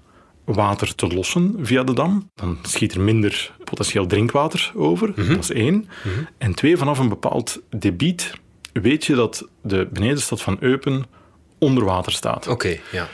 water 0.54 0.94
te 0.94 1.06
lossen 1.06 1.54
via 1.60 1.82
de 1.82 1.92
dam, 1.94 2.30
dan 2.34 2.58
schiet 2.62 2.94
er 2.94 3.00
minder 3.00 3.52
potentieel 3.64 4.06
drinkwater 4.06 4.72
over. 4.74 5.12
Dat 5.14 5.38
is 5.38 5.50
één. 5.50 5.88
En 6.38 6.54
twee, 6.54 6.76
vanaf 6.76 6.98
een 6.98 7.08
bepaald 7.08 7.60
debiet 7.70 8.32
weet 8.72 9.04
je 9.04 9.14
dat 9.14 9.48
de 9.62 9.88
benedenstad 9.92 10.42
van 10.42 10.56
Eupen 10.60 11.04
onder 11.58 11.84
water 11.84 12.12
staat. 12.12 12.46
Oké, 12.48 12.78
ja. 12.92 13.08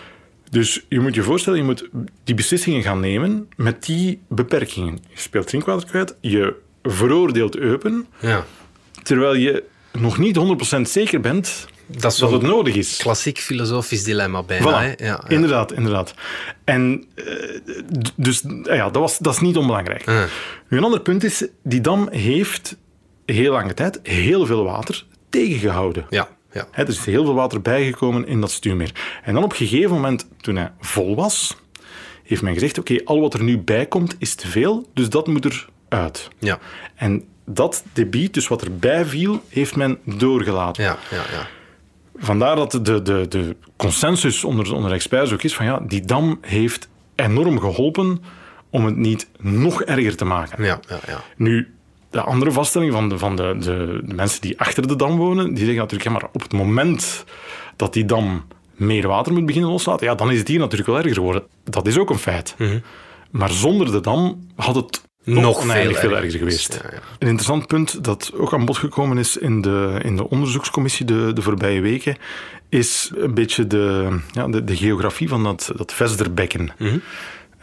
Dus 0.51 0.85
je 0.89 1.01
moet 1.01 1.15
je 1.15 1.23
voorstellen, 1.23 1.59
je 1.59 1.65
moet 1.65 1.89
die 2.25 2.35
beslissingen 2.35 2.83
gaan 2.83 3.01
nemen 3.01 3.49
met 3.57 3.85
die 3.85 4.21
beperkingen. 4.29 4.99
Je 5.09 5.19
speelt 5.21 5.47
drinkwater 5.47 5.89
kwijt, 5.89 6.17
je 6.21 6.55
veroordeelt 6.83 7.57
Eupen, 7.57 8.07
Ja. 8.21 8.45
terwijl 9.03 9.35
je 9.35 9.65
nog 9.93 10.19
niet 10.19 10.37
100% 10.37 10.89
zeker 10.89 11.21
bent 11.21 11.67
Dat 11.87 12.13
is 12.13 12.19
dat 12.19 12.31
wel 12.31 12.39
het 12.39 12.49
nodig 12.49 12.75
is. 12.75 12.97
klassiek 12.97 13.39
filosofisch 13.39 14.05
dilemma 14.05 14.43
bijna. 14.43 14.65
Voilà. 14.65 14.97
Hè? 14.97 15.05
Ja, 15.07 15.21
ja. 15.23 15.29
Inderdaad, 15.29 15.73
inderdaad. 15.73 16.15
En 16.65 17.05
eh, 17.15 17.25
dus 18.17 18.43
ja, 18.63 18.91
dat, 18.91 19.03
was, 19.03 19.19
dat 19.19 19.35
is 19.35 19.41
niet 19.41 19.57
onbelangrijk. 19.57 20.09
Ah. 20.09 20.23
Nu, 20.69 20.77
Een 20.79 20.85
ander 20.85 21.01
punt 21.01 21.25
is, 21.25 21.47
die 21.63 21.81
dam 21.81 22.09
heeft 22.11 22.77
heel 23.27 23.53
lange 23.53 23.75
tijd 23.75 24.01
heel 24.03 24.47
veel 24.47 24.65
water 24.65 25.05
tegengehouden. 25.31 26.07
Ja, 26.11 26.29
ja. 26.53 26.67
Hè, 26.71 26.83
er 26.83 26.89
is 26.89 27.05
heel 27.05 27.25
veel 27.25 27.35
water 27.35 27.63
bijgekomen 27.63 28.27
in 28.27 28.41
dat 28.41 28.51
stuwmeer. 28.51 29.21
En 29.25 29.35
dan 29.35 29.45
op 29.45 29.51
een 29.51 29.57
gegeven 29.57 29.91
moment, 29.91 30.27
toen 30.41 30.57
hij 30.57 30.73
vol 30.81 31.17
was, 31.17 31.57
heeft 32.23 32.43
men 32.43 32.53
gezegd, 32.53 32.79
oké, 32.79 33.01
al 33.05 33.21
wat 33.21 33.35
er 33.35 33.43
nu 33.43 33.59
bij 33.59 33.87
komt 33.87 34.17
is 34.19 34.35
te 34.35 34.49
veel, 34.49 34.91
dus 34.95 35.09
dat 35.09 35.27
moet 35.27 35.69
eruit. 35.89 36.29
Ja, 36.39 36.59
En 36.95 37.25
dat 37.47 37.85
debiet, 37.93 38.35
dus 38.35 38.49
wat 38.49 38.63
erbij 38.63 39.05
viel, 39.05 39.43
heeft 39.49 39.77
men 39.77 39.99
doorgelaten. 40.05 40.83
ja, 40.85 40.99
ja. 41.11 41.25
ja. 41.33 41.47
Vandaar 42.17 42.57
dat 42.57 42.71
de, 42.71 43.03
de, 43.03 43.29
de 43.29 43.57
consensus 43.77 44.45
onder, 44.45 44.75
onder 44.75 44.93
experts 44.93 45.33
ook 45.33 45.43
is 45.43 45.55
van 45.55 45.67
ja, 45.67 45.81
die 45.87 46.05
dam 46.05 46.39
heeft 46.41 46.89
enorm 47.15 47.61
geholpen 47.61 48.23
om 48.71 48.85
het 48.85 48.97
niet 48.97 49.29
nog 49.39 49.83
erger 49.83 50.17
te 50.17 50.25
maken. 50.25 50.65
ja, 50.65 50.81
ja, 50.89 50.99
ja. 51.07 51.21
Nu, 51.37 51.75
de 52.11 52.21
andere 52.21 52.53
vaststelling 52.53 52.93
van, 52.93 53.09
de, 53.09 53.19
van 53.19 53.37
de, 53.37 53.57
de, 53.59 54.01
de 54.05 54.15
mensen 54.15 54.41
die 54.41 54.61
achter 54.61 54.89
de 54.89 54.97
dam 54.97 55.17
wonen, 55.17 55.49
die 55.49 55.65
zeggen 55.65 55.77
natuurlijk, 55.77 56.05
ja, 56.05 56.11
maar 56.11 56.29
op 56.33 56.43
het 56.43 56.53
moment 56.53 57.25
dat 57.77 57.93
die 57.93 58.05
dam 58.05 58.47
meer 58.75 59.09
water 59.09 59.33
moet 59.33 59.47
beginnen 59.47 59.71
loslaten, 59.71 60.07
ja, 60.07 60.15
dan 60.15 60.31
is 60.31 60.39
het 60.39 60.49
hier 60.49 60.59
natuurlijk 60.59 60.89
wel 60.89 60.99
erger 60.99 61.15
geworden. 61.15 61.43
Dat 61.65 61.87
is 61.87 61.99
ook 61.99 62.11
een 62.11 62.19
feit. 62.19 62.57
Maar 63.31 63.51
zonder 63.51 63.93
de 63.93 64.01
dam 64.01 64.49
had 64.57 64.75
het 64.75 65.03
nog, 65.25 65.65
veel 65.65 66.17
erger 66.17 66.39
geweest. 66.39 66.81
Ja, 66.83 66.91
ja. 66.93 66.99
Een 67.19 67.29
interessant 67.29 67.67
punt 67.67 68.05
dat 68.05 68.33
ook 68.35 68.53
aan 68.53 68.65
bod 68.65 68.79
gekomen 68.79 69.19
is 69.19 69.37
in 69.37 69.61
de, 69.61 69.99
in 70.03 70.17
de 70.17 70.29
onderzoekscommissie 70.29 71.07
de, 71.07 71.33
de 71.33 71.43
voorbije 71.43 71.81
weken, 71.81 72.17
is 72.69 73.11
een 73.15 73.35
beetje 73.35 73.67
de, 73.67 74.17
ja, 74.33 74.49
de, 74.49 74.65
de 74.65 74.77
geografie 74.77 75.29
van 75.29 75.43
dat, 75.43 75.73
dat 75.77 75.93
Vesderbekken. 75.93 76.73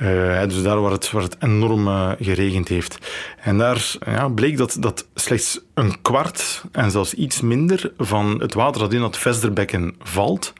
Eh, 0.01 0.43
dus 0.47 0.61
daar 0.63 0.81
waar 0.81 0.91
het, 0.91 1.11
waar 1.11 1.23
het 1.23 1.35
enorm 1.39 1.87
eh, 1.87 2.11
geregend 2.19 2.67
heeft. 2.67 2.97
En 3.41 3.57
daar 3.57 3.95
ja, 4.05 4.27
bleek 4.29 4.57
dat, 4.57 4.77
dat 4.79 5.07
slechts 5.15 5.59
een 5.73 6.01
kwart 6.01 6.63
en 6.71 6.91
zelfs 6.91 7.13
iets 7.13 7.41
minder 7.41 7.91
van 7.97 8.41
het 8.41 8.53
water 8.53 8.81
dat 8.81 8.93
in 8.93 8.99
dat 8.99 9.17
Vesderbekken 9.17 9.95
valt, 9.99 10.53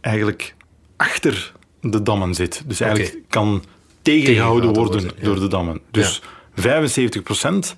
eigenlijk 0.00 0.54
achter 0.96 1.52
de 1.80 2.02
dammen 2.02 2.34
zit. 2.34 2.62
Dus 2.66 2.80
eigenlijk 2.80 3.18
kan 3.28 3.64
tegengehouden 4.04 4.72
worden, 4.72 5.02
worden, 5.02 5.24
door 5.24 5.40
de 5.40 5.48
dammen. 5.48 5.80
Dus 5.90 6.22
75 6.54 7.22
procent, 7.22 7.76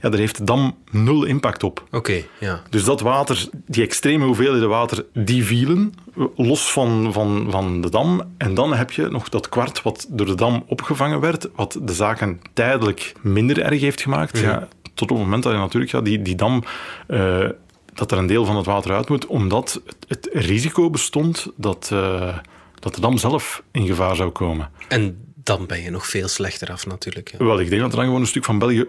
ja, 0.00 0.08
daar 0.08 0.18
heeft 0.18 0.38
de 0.38 0.44
dam 0.44 0.76
nul 0.90 1.24
impact 1.24 1.62
op. 1.62 1.86
Oké, 1.90 2.22
ja. 2.38 2.62
Dus 2.70 2.84
dat 2.84 3.00
water, 3.00 3.48
die 3.66 3.84
extreme 3.84 4.24
hoeveelheden 4.24 4.68
water, 4.68 5.04
die 5.14 5.44
vielen 5.44 5.94
los 6.36 6.72
van, 6.72 7.12
van, 7.12 7.46
van 7.50 7.80
de 7.80 7.90
dam. 7.90 8.22
En 8.38 8.54
dan 8.54 8.74
heb 8.74 8.90
je 8.90 9.08
nog 9.08 9.28
dat 9.28 9.48
kwart 9.48 9.82
wat 9.82 10.06
door 10.08 10.26
de 10.26 10.34
dam 10.34 10.64
opgevangen 10.66 11.20
werd, 11.20 11.48
wat 11.54 11.78
de 11.82 11.92
zaken 11.92 12.40
tijdelijk 12.52 13.12
minder 13.20 13.62
erg 13.62 13.80
heeft 13.80 14.00
gemaakt. 14.00 14.38
ja, 14.38 14.68
tot 14.94 15.10
op 15.10 15.16
het 15.16 15.26
moment 15.26 15.42
dat 15.42 15.52
je 15.52 15.58
natuurlijk 15.58 15.92
ja, 15.92 16.00
die, 16.00 16.22
die 16.22 16.34
dam, 16.34 16.62
eh, 17.06 17.48
dat 17.94 18.12
er 18.12 18.18
een 18.18 18.26
deel 18.26 18.44
van 18.44 18.56
het 18.56 18.66
water 18.66 18.92
uit 18.92 19.08
moet, 19.08 19.26
omdat 19.26 19.80
het, 19.86 20.04
het 20.08 20.28
risico 20.32 20.90
bestond 20.90 21.48
dat, 21.56 21.90
eh, 21.92 22.38
dat 22.78 22.94
de 22.94 23.00
dam 23.00 23.18
zelf 23.18 23.62
in 23.70 23.86
gevaar 23.86 24.16
zou 24.16 24.30
komen. 24.30 24.70
En 24.88 25.31
dan 25.42 25.66
ben 25.66 25.82
je 25.82 25.90
nog 25.90 26.06
veel 26.06 26.28
slechter 26.28 26.70
af 26.70 26.86
natuurlijk. 26.86 27.30
Ja. 27.30 27.44
Wel, 27.44 27.60
ik 27.60 27.68
denk 27.68 27.80
dat 27.80 27.90
er 27.90 27.96
dan 27.96 28.04
gewoon 28.04 28.20
een 28.20 28.26
stuk 28.26 28.44
van 28.44 28.58
België 28.58 28.86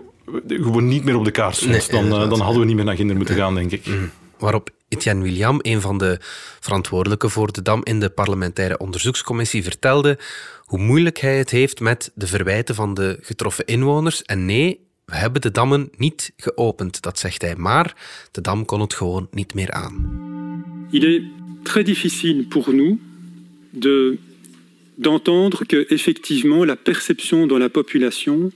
gewoon 0.47 0.87
niet 0.87 1.03
meer 1.03 1.15
op 1.15 1.25
de 1.25 1.31
kaart 1.31 1.55
stond. 1.55 1.71
Nee, 1.71 1.87
dan, 1.89 2.21
eh, 2.21 2.29
dan 2.29 2.39
hadden 2.39 2.59
we 2.59 2.65
niet 2.65 2.75
meer 2.75 2.85
naar 2.85 2.95
Ginder 2.95 3.15
moeten 3.15 3.35
gaan, 3.35 3.55
denk 3.55 3.71
ik. 3.71 3.85
Waarop 4.37 4.69
Etienne 4.87 5.23
William, 5.23 5.59
een 5.61 5.81
van 5.81 5.97
de 5.97 6.17
verantwoordelijken 6.59 7.29
voor 7.29 7.51
de 7.51 7.61
dam 7.61 7.81
in 7.83 7.99
de 7.99 8.09
parlementaire 8.09 8.77
onderzoekscommissie, 8.77 9.63
vertelde 9.63 10.19
hoe 10.59 10.79
moeilijk 10.79 11.17
hij 11.17 11.37
het 11.37 11.49
heeft 11.49 11.79
met 11.79 12.11
de 12.15 12.27
verwijten 12.27 12.75
van 12.75 12.93
de 12.93 13.17
getroffen 13.21 13.65
inwoners. 13.65 14.21
En 14.21 14.45
nee, 14.45 14.79
we 15.05 15.15
hebben 15.15 15.41
de 15.41 15.51
dammen 15.51 15.89
niet 15.97 16.33
geopend, 16.37 17.01
dat 17.01 17.19
zegt 17.19 17.41
hij. 17.41 17.55
Maar 17.55 17.95
de 18.31 18.41
dam 18.41 18.65
kon 18.65 18.79
het 18.79 18.93
gewoon 18.93 19.27
niet 19.31 19.53
meer 19.53 19.71
aan. 19.71 20.21
Il 20.89 21.03
est 21.03 21.23
très 21.63 21.85
difficile 21.85 22.43
pour 22.43 22.73
nous 22.73 22.97
de 23.69 24.17
d'entendre 24.97 25.65
que 25.65 25.87
effectivement 25.89 26.63
la 26.63 26.75
perception 26.75 27.47
dans 27.47 27.57
la 27.57 27.69
population 27.69 28.51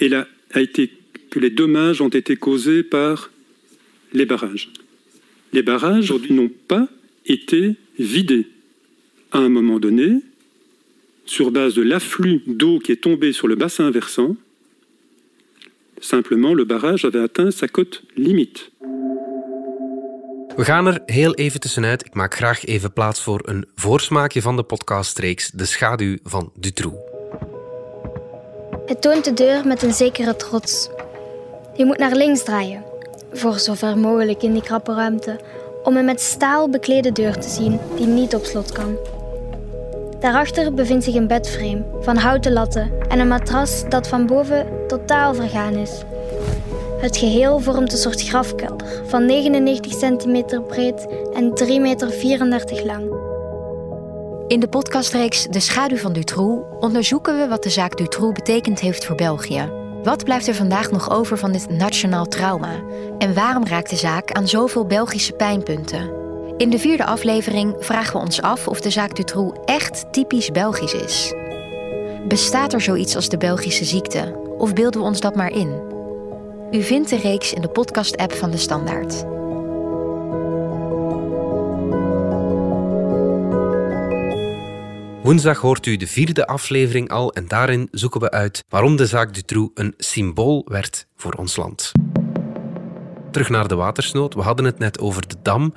a 0.00 0.60
été 0.60 0.90
que 1.30 1.38
les 1.38 1.50
dommages 1.50 2.00
ont 2.00 2.08
été 2.08 2.36
causés 2.36 2.82
par 2.82 3.30
les 4.12 4.24
barrages. 4.24 4.70
Les 5.52 5.62
barrages 5.62 6.12
n'ont 6.30 6.50
pas 6.68 6.88
été 7.26 7.74
vidés. 7.98 8.46
À 9.32 9.38
un 9.38 9.48
moment 9.48 9.78
donné, 9.78 10.20
sur 11.26 11.50
base 11.50 11.74
de 11.74 11.82
l'afflux 11.82 12.42
d'eau 12.46 12.78
qui 12.78 12.92
est 12.92 12.96
tombé 12.96 13.32
sur 13.32 13.48
le 13.48 13.54
bassin 13.54 13.90
versant, 13.90 14.36
simplement 16.00 16.54
le 16.54 16.64
barrage 16.64 17.04
avait 17.04 17.18
atteint 17.18 17.50
sa 17.50 17.68
cote 17.68 18.02
limite. 18.16 18.70
We 20.58 20.64
gaan 20.64 20.86
er 20.86 21.02
heel 21.06 21.34
even 21.34 21.60
tussenuit. 21.60 22.06
Ik 22.06 22.14
maak 22.14 22.34
graag 22.34 22.64
even 22.64 22.92
plaats 22.92 23.22
voor 23.22 23.40
een 23.44 23.66
voorsmaakje 23.74 24.42
van 24.42 24.56
de 24.56 24.62
podcastreeks 24.62 25.50
De 25.50 25.64
Schaduw 25.64 26.16
van 26.22 26.52
Dutroux. 26.54 26.96
Het 28.86 29.02
toont 29.02 29.24
de 29.24 29.32
deur 29.32 29.66
met 29.66 29.82
een 29.82 29.92
zekere 29.92 30.36
trots. 30.36 30.90
Je 31.74 31.84
moet 31.84 31.98
naar 31.98 32.14
links 32.14 32.44
draaien, 32.44 32.84
voor 33.32 33.58
zover 33.58 33.98
mogelijk 33.98 34.42
in 34.42 34.52
die 34.52 34.62
krappe 34.62 34.94
ruimte, 34.94 35.40
om 35.82 35.96
een 35.96 36.04
met 36.04 36.20
staal 36.20 36.70
beklede 36.70 37.12
deur 37.12 37.38
te 37.38 37.48
zien 37.48 37.80
die 37.96 38.06
niet 38.06 38.34
op 38.34 38.44
slot 38.44 38.72
kan. 38.72 38.98
Daarachter 40.20 40.74
bevindt 40.74 41.04
zich 41.04 41.14
een 41.14 41.28
bedframe 41.28 41.84
van 42.00 42.16
houten 42.16 42.52
latten 42.52 42.92
en 43.08 43.18
een 43.18 43.28
matras 43.28 43.88
dat 43.88 44.08
van 44.08 44.26
boven 44.26 44.66
totaal 44.86 45.34
vergaan 45.34 45.74
is. 45.74 46.04
Het 46.98 47.16
geheel 47.16 47.58
vormt 47.58 47.92
een 47.92 47.98
soort 47.98 48.22
grafkelder 48.22 49.02
van 49.06 49.26
99 49.26 49.92
centimeter 49.92 50.62
breed 50.62 51.06
en 51.32 51.50
3,34 51.64 51.78
meter 51.78 52.86
lang. 52.86 53.12
In 54.46 54.60
de 54.60 54.68
podcastreeks 54.68 55.44
De 55.44 55.60
Schaduw 55.60 55.96
van 55.96 56.12
Dutroux 56.12 56.62
onderzoeken 56.80 57.38
we 57.38 57.48
wat 57.48 57.62
de 57.62 57.70
zaak 57.70 57.96
Dutroux 57.96 58.32
betekend 58.32 58.80
heeft 58.80 59.04
voor 59.04 59.16
België. 59.16 59.72
Wat 60.02 60.24
blijft 60.24 60.46
er 60.46 60.54
vandaag 60.54 60.90
nog 60.90 61.10
over 61.10 61.38
van 61.38 61.52
dit 61.52 61.70
nationaal 61.70 62.26
trauma? 62.26 62.82
En 63.18 63.34
waarom 63.34 63.66
raakt 63.66 63.90
de 63.90 63.96
zaak 63.96 64.32
aan 64.32 64.48
zoveel 64.48 64.86
Belgische 64.86 65.32
pijnpunten? 65.32 66.10
In 66.56 66.70
de 66.70 66.78
vierde 66.78 67.04
aflevering 67.04 67.76
vragen 67.78 68.12
we 68.12 68.18
ons 68.18 68.42
af 68.42 68.68
of 68.68 68.80
de 68.80 68.90
zaak 68.90 69.16
Dutroux 69.16 69.58
echt 69.64 70.12
typisch 70.12 70.50
Belgisch 70.50 70.94
is. 70.94 71.34
Bestaat 72.28 72.72
er 72.72 72.80
zoiets 72.80 73.16
als 73.16 73.28
de 73.28 73.36
Belgische 73.36 73.84
ziekte? 73.84 74.40
Of 74.58 74.72
beelden 74.72 75.00
we 75.00 75.06
ons 75.06 75.20
dat 75.20 75.34
maar 75.34 75.52
in? 75.52 75.96
U 76.72 76.82
vindt 76.82 77.08
de 77.08 77.16
reeks 77.16 77.52
in 77.52 77.60
de 77.60 77.68
podcast-app 77.68 78.32
van 78.32 78.50
De 78.50 78.56
Standaard. 78.56 79.24
Woensdag 85.22 85.58
hoort 85.58 85.86
u 85.86 85.96
de 85.96 86.06
vierde 86.06 86.46
aflevering 86.46 87.10
al 87.10 87.32
en 87.32 87.48
daarin 87.48 87.88
zoeken 87.90 88.20
we 88.20 88.30
uit 88.30 88.64
waarom 88.68 88.96
de 88.96 89.06
zaak 89.06 89.34
Dutroux 89.34 89.70
een 89.74 89.94
symbool 89.96 90.66
werd 90.68 91.06
voor 91.16 91.32
ons 91.32 91.56
land. 91.56 91.92
Terug 93.30 93.48
naar 93.48 93.68
de 93.68 93.74
watersnood. 93.74 94.34
We 94.34 94.40
hadden 94.40 94.64
het 94.64 94.78
net 94.78 94.98
over 94.98 95.28
de 95.28 95.36
dam. 95.42 95.72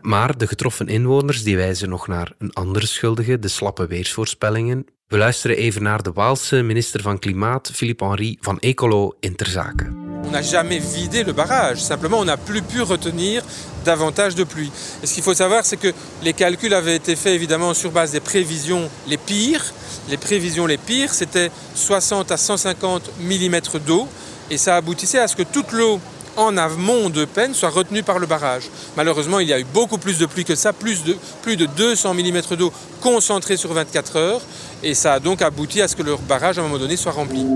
Maar 0.00 0.38
de 0.38 0.46
getroffen 0.46 0.88
inwoners 0.88 1.42
die 1.42 1.56
wijzen 1.56 1.88
nog 1.88 2.06
naar 2.06 2.32
een 2.38 2.52
andere 2.52 2.86
schuldige, 2.86 3.38
de 3.38 3.48
slappe 3.48 3.86
weersvoorspellingen. 3.86 4.84
We 5.06 5.18
luisteren 5.18 5.56
even 5.56 5.82
naar 5.82 6.02
de 6.02 6.12
Waalse 6.12 6.62
minister 6.62 7.02
van 7.02 7.18
Klimaat, 7.18 7.70
Philippe 7.70 8.04
Henry 8.04 8.36
van 8.40 8.58
Ecolo, 8.58 9.16
in 9.20 9.36
ter 9.36 9.46
zake. 9.46 10.03
On 10.26 10.30
n'a 10.30 10.42
jamais 10.42 10.78
vidé 10.78 11.22
le 11.22 11.32
barrage, 11.32 11.78
simplement 11.82 12.18
on 12.18 12.24
n'a 12.24 12.36
plus 12.36 12.62
pu 12.62 12.82
retenir 12.82 13.42
davantage 13.84 14.34
de 14.34 14.44
pluie. 14.44 14.70
Et 15.02 15.06
ce 15.06 15.14
qu'il 15.14 15.22
faut 15.22 15.34
savoir, 15.34 15.64
c'est 15.64 15.76
que 15.76 15.92
les 16.22 16.32
calculs 16.32 16.74
avaient 16.74 16.96
été 16.96 17.14
faits 17.16 17.34
évidemment 17.34 17.74
sur 17.74 17.90
base 17.90 18.12
des 18.12 18.20
prévisions 18.20 18.88
les 19.06 19.18
pires. 19.18 19.64
Les 20.08 20.16
prévisions 20.16 20.66
les 20.66 20.78
pires, 20.78 21.12
c'était 21.12 21.50
60 21.74 22.32
à 22.32 22.36
150 22.36 23.10
mm 23.20 23.60
d'eau, 23.86 24.08
et 24.50 24.58
ça 24.58 24.76
aboutissait 24.76 25.18
à 25.18 25.28
ce 25.28 25.36
que 25.36 25.42
toute 25.42 25.72
l'eau 25.72 26.00
en 26.36 26.56
amont 26.56 27.10
de 27.10 27.24
peine 27.24 27.54
soit 27.54 27.70
retenue 27.70 28.02
par 28.02 28.18
le 28.18 28.26
barrage. 28.26 28.64
Malheureusement, 28.96 29.40
il 29.40 29.48
y 29.48 29.52
a 29.52 29.60
eu 29.60 29.64
beaucoup 29.64 29.98
plus 29.98 30.18
de 30.18 30.26
pluie 30.26 30.44
que 30.44 30.54
ça, 30.54 30.72
plus 30.72 31.04
de, 31.04 31.16
plus 31.42 31.56
de 31.56 31.66
200 31.66 32.14
mm 32.14 32.56
d'eau 32.58 32.72
concentrée 33.00 33.56
sur 33.56 33.72
24 33.72 34.16
heures, 34.16 34.40
et 34.82 34.94
ça 34.94 35.14
a 35.14 35.20
donc 35.20 35.42
abouti 35.42 35.80
à 35.80 35.88
ce 35.88 35.96
que 35.96 36.02
le 36.02 36.16
barrage 36.28 36.58
à 36.58 36.62
un 36.62 36.64
moment 36.64 36.78
donné 36.78 36.96
soit 36.96 37.12
rempli. 37.12 37.46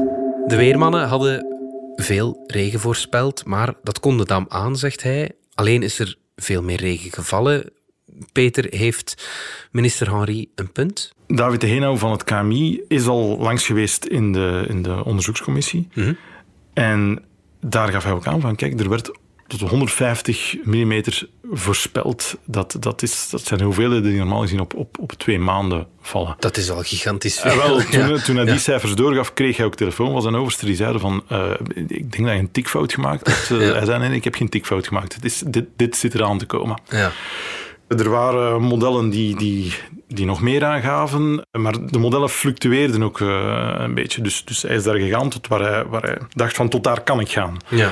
De 0.49 0.57
weermannen 0.57 1.03
hadden 1.03 1.58
veel 2.03 2.45
regen 2.47 2.81
voorspeld, 2.81 3.45
maar 3.45 3.75
dat 3.83 4.01
kon 4.01 4.19
de 4.19 4.25
dam 4.25 4.47
aan, 4.49 4.77
zegt 4.77 5.03
hij. 5.03 5.31
Alleen 5.55 5.83
is 5.83 5.99
er 5.99 6.17
veel 6.37 6.63
meer 6.63 6.81
regen 6.81 7.13
gevallen. 7.13 7.71
Peter, 8.33 8.67
heeft 8.71 9.29
minister 9.71 10.11
Henry 10.11 10.49
een 10.55 10.73
punt? 10.73 11.13
David 11.27 11.61
de 11.61 11.67
Henau 11.67 11.99
van 11.99 12.11
het 12.11 12.25
KMI 12.25 12.81
is 12.89 13.07
al 13.07 13.39
langs 13.39 13.67
geweest 13.67 14.05
in 14.05 14.33
de, 14.33 14.65
in 14.69 14.83
de 14.83 15.05
onderzoekscommissie. 15.05 15.89
En 16.73 17.23
daar 17.61 17.89
gaf 17.89 18.05
hij 18.05 18.13
ook 18.13 18.27
aan 18.27 18.41
van, 18.41 18.57
kijk, 18.57 18.81
er 18.81 18.89
werd 18.89 19.18
tot 19.49 19.61
150 19.61 20.57
mm 20.65 21.03
voorspeld. 21.53 22.37
Dat, 22.45 22.77
dat, 22.81 23.03
is, 23.03 23.29
dat 23.31 23.41
zijn 23.41 23.61
hoeveelheden 23.61 24.03
die 24.03 24.19
normaal 24.19 24.41
gezien 24.41 24.61
op, 24.61 24.75
op, 24.75 24.99
op 24.99 25.13
twee 25.13 25.39
maanden 25.39 25.87
vallen. 26.01 26.37
Dat 26.39 26.57
is 26.57 26.71
al 26.71 26.83
gigantisch 26.83 27.41
veel. 27.41 27.53
Uh, 27.53 27.57
wel, 27.57 27.77
toen, 27.91 28.23
toen 28.23 28.37
hij 28.37 28.45
die 28.45 28.59
cijfers 28.59 28.95
doorgaf, 28.95 29.35
kreeg 29.35 29.57
hij 29.57 29.67
ook 29.67 29.75
telefoon 29.75 30.13
van 30.13 30.23
zijn 30.23 30.35
overste. 30.35 30.67
Die 30.67 30.77
zeiden 30.77 31.01
van, 31.01 31.23
uh, 31.33 31.51
ik 31.75 32.13
denk 32.13 32.25
dat 32.25 32.33
je 32.35 32.39
een 32.39 32.51
tikfout 32.51 32.93
gemaakt 32.93 33.27
hebt. 33.27 33.47
Ja. 33.69 33.73
Hij 33.73 33.85
zei, 33.85 33.99
nee, 33.99 34.17
ik 34.17 34.25
heb 34.25 34.35
geen 34.35 34.49
tikfout 34.49 34.87
gemaakt. 34.87 35.15
Het 35.15 35.25
is, 35.25 35.43
dit, 35.47 35.65
dit 35.77 35.97
zit 35.97 36.15
eraan 36.15 36.39
te 36.39 36.47
komen. 36.47 36.81
Ja. 36.89 37.13
Er 37.89 38.11
waren 38.11 38.63
modellen 38.63 39.11
die, 39.11 39.37
die, 39.37 39.75
die 40.09 40.27
nog 40.27 40.41
meer 40.41 40.65
aangaven, 40.65 41.47
maar 41.51 41.87
de 41.87 41.99
modellen 41.99 42.29
fluctueerden 42.29 43.03
ook 43.03 43.21
uh, 43.21 43.75
een 43.79 43.95
beetje. 43.95 44.23
Dus, 44.23 44.45
dus 44.45 44.63
hij 44.63 44.77
is 44.77 44.83
daar 44.83 44.99
gegaan 44.99 45.29
tot 45.29 45.49
waar 45.49 45.61
hij, 45.61 45.85
waar 45.85 46.03
hij 46.03 46.19
dacht 46.29 46.57
van 46.57 46.69
tot 46.69 46.85
daar 46.85 47.01
kan 47.01 47.21
ik 47.21 47.29
gaan. 47.31 47.57
Ja. 47.69 47.91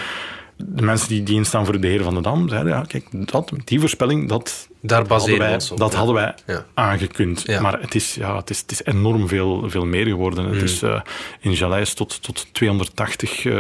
De 0.56 0.82
mensen 0.82 1.08
die, 1.08 1.22
die 1.22 1.34
instaan 1.34 1.64
voor 1.64 1.72
de 1.72 1.78
beheer 1.78 2.02
van 2.02 2.14
de 2.14 2.20
dam 2.20 2.48
zeiden, 2.48 2.72
ja, 2.72 2.84
kijk, 2.88 3.06
dat, 3.10 3.52
die 3.64 3.80
voorspelling, 3.80 4.28
dat, 4.28 4.68
daar 4.80 5.06
hadden 5.08 5.38
wij, 5.38 5.54
op, 5.54 5.78
dat 5.78 5.92
ja. 5.92 5.96
hadden 5.96 6.14
wij 6.14 6.34
ja. 6.46 6.64
aangekund. 6.74 7.42
Ja. 7.46 7.60
Maar 7.60 7.80
het 7.80 7.94
is, 7.94 8.14
ja, 8.14 8.36
het, 8.36 8.50
is, 8.50 8.60
het 8.60 8.70
is 8.70 8.84
enorm 8.84 9.28
veel, 9.28 9.70
veel 9.70 9.84
meer 9.84 10.06
geworden. 10.06 10.44
Mm. 10.44 10.52
Het 10.52 10.62
is 10.62 10.82
uh, 10.82 11.00
in 11.40 11.52
Jalais 11.52 11.94
tot, 11.94 12.22
tot 12.22 12.46
280 12.52 13.44
uh, 13.44 13.54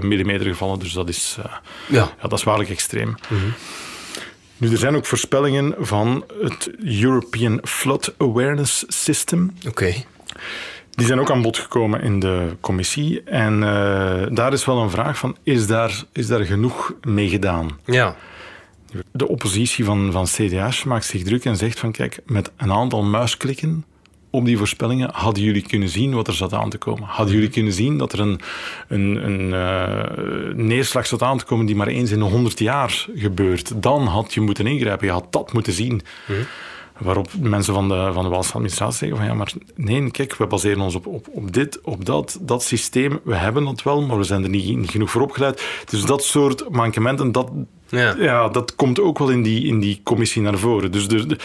mm 0.00 0.38
gevallen, 0.38 0.78
dus 0.78 0.92
dat 0.92 1.08
is, 1.08 1.38
ja. 1.42 1.60
ja. 1.86 2.28
dat 2.28 2.38
is 2.38 2.44
waarlijk 2.44 2.70
extreem. 2.70 3.08
Mm 3.08 3.38
-hmm. 3.38 3.54
Nu, 4.56 4.70
er 4.70 4.78
zijn 4.78 4.96
ook 4.96 5.06
voorspellingen 5.06 5.74
van 5.78 6.24
het 6.42 6.70
European 6.84 7.60
Flood 7.62 8.14
Awareness 8.18 8.84
System. 8.88 9.52
Oké. 9.58 9.68
Okay. 9.68 10.06
Die 10.98 11.06
zijn 11.06 11.20
ook 11.20 11.30
aan 11.30 11.42
bod 11.42 11.58
gekomen 11.58 12.02
in 12.02 12.20
de 12.20 12.56
commissie. 12.60 13.22
En 13.22 13.54
uh, 13.54 14.22
daar 14.30 14.52
is 14.52 14.64
wel 14.64 14.82
een 14.82 14.90
vraag 14.90 15.18
van, 15.18 15.36
is 15.42 15.66
daar, 15.66 16.04
is 16.12 16.26
daar 16.26 16.44
genoeg 16.44 16.94
mee 17.02 17.28
gedaan? 17.28 17.78
Ja. 17.84 18.16
De 19.12 19.28
oppositie 19.28 19.84
van, 19.84 20.12
van 20.12 20.24
CDH 20.24 20.84
maakt 20.84 21.04
zich 21.04 21.22
druk 21.22 21.44
en 21.44 21.56
zegt 21.56 21.78
van, 21.78 21.92
kijk, 21.92 22.20
met 22.26 22.50
een 22.56 22.72
aantal 22.72 23.02
muisklikken 23.02 23.84
op 24.30 24.44
die 24.44 24.58
voorspellingen 24.58 25.10
hadden 25.12 25.42
jullie 25.42 25.62
kunnen 25.62 25.88
zien 25.88 26.14
wat 26.14 26.26
er 26.26 26.34
zat 26.34 26.52
aan 26.52 26.70
te 26.70 26.78
komen. 26.78 27.08
Hadden 27.08 27.34
jullie 27.34 27.50
kunnen 27.50 27.72
zien 27.72 27.98
dat 27.98 28.12
er 28.12 28.20
een, 28.20 28.40
een, 28.88 29.26
een 29.26 29.50
uh, 29.50 30.54
neerslag 30.54 31.06
zat 31.06 31.22
aan 31.22 31.38
te 31.38 31.44
komen 31.44 31.66
die 31.66 31.76
maar 31.76 31.86
eens 31.86 32.10
in 32.10 32.18
de 32.18 32.24
100 32.24 32.58
jaar 32.58 33.06
gebeurt. 33.14 33.82
Dan 33.82 34.06
had 34.06 34.34
je 34.34 34.40
moeten 34.40 34.66
ingrijpen. 34.66 35.06
Je 35.06 35.12
had 35.12 35.32
dat 35.32 35.52
moeten 35.52 35.72
zien. 35.72 36.02
Mm. 36.26 36.36
Waarop 36.98 37.28
mensen 37.40 37.74
van 37.74 37.88
de, 37.88 38.10
van 38.12 38.22
de 38.22 38.28
Waalse 38.28 38.52
administratie 38.52 38.98
zeggen 38.98 39.16
van 39.16 39.26
ja, 39.26 39.34
maar 39.34 39.52
nee, 39.74 40.10
kijk, 40.10 40.36
we 40.36 40.46
baseren 40.46 40.80
ons 40.80 40.94
op, 40.94 41.06
op, 41.06 41.26
op 41.30 41.52
dit, 41.52 41.80
op 41.82 42.04
dat, 42.04 42.38
dat 42.40 42.62
systeem. 42.62 43.20
We 43.24 43.34
hebben 43.34 43.64
dat 43.64 43.82
wel, 43.82 44.02
maar 44.02 44.16
we 44.16 44.24
zijn 44.24 44.42
er 44.42 44.48
niet, 44.48 44.76
niet 44.76 44.90
genoeg 44.90 45.10
voor 45.10 45.22
opgeleid. 45.22 45.84
Dus 45.90 46.04
dat 46.04 46.24
soort 46.24 46.70
mankementen, 46.70 47.32
dat, 47.32 47.50
ja. 47.88 48.14
ja. 48.18 48.48
dat 48.48 48.74
komt 48.74 49.00
ook 49.00 49.18
wel 49.18 49.28
in 49.28 49.42
die, 49.42 49.66
in 49.66 49.80
die 49.80 50.00
commissie 50.02 50.42
naar 50.42 50.58
voren. 50.58 50.92
Dus 50.92 51.06
er, 51.06 51.38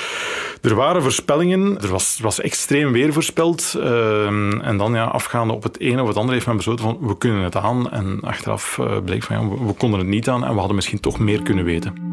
er 0.62 0.75
waren 0.75 1.01
voorspellingen, 1.01 1.81
er 1.81 1.89
was, 1.89 2.19
was 2.22 2.39
extreem 2.39 2.91
weer 2.91 3.13
voorspeld. 3.13 3.74
Uh, 3.77 4.25
en 4.67 4.77
dan 4.77 4.93
ja, 4.93 5.03
afgaande 5.03 5.53
op 5.53 5.63
het 5.63 5.79
ene 5.79 6.01
of 6.01 6.07
het 6.07 6.17
andere 6.17 6.33
heeft 6.33 6.48
men 6.48 6.55
besloten 6.55 6.86
van 6.86 6.98
we 7.01 7.17
kunnen 7.17 7.43
het 7.43 7.55
aan. 7.55 7.91
En 7.91 8.19
achteraf 8.22 8.77
uh, 8.77 8.98
bleek 9.05 9.24
van 9.24 9.36
ja, 9.36 9.50
we, 9.50 9.65
we 9.65 9.74
konden 9.74 10.00
het 10.00 10.07
niet 10.07 10.29
aan 10.29 10.43
en 10.43 10.51
we 10.51 10.57
hadden 10.57 10.75
misschien 10.75 11.00
toch 11.00 11.19
meer 11.19 11.41
kunnen 11.41 11.65
weten. 11.65 12.12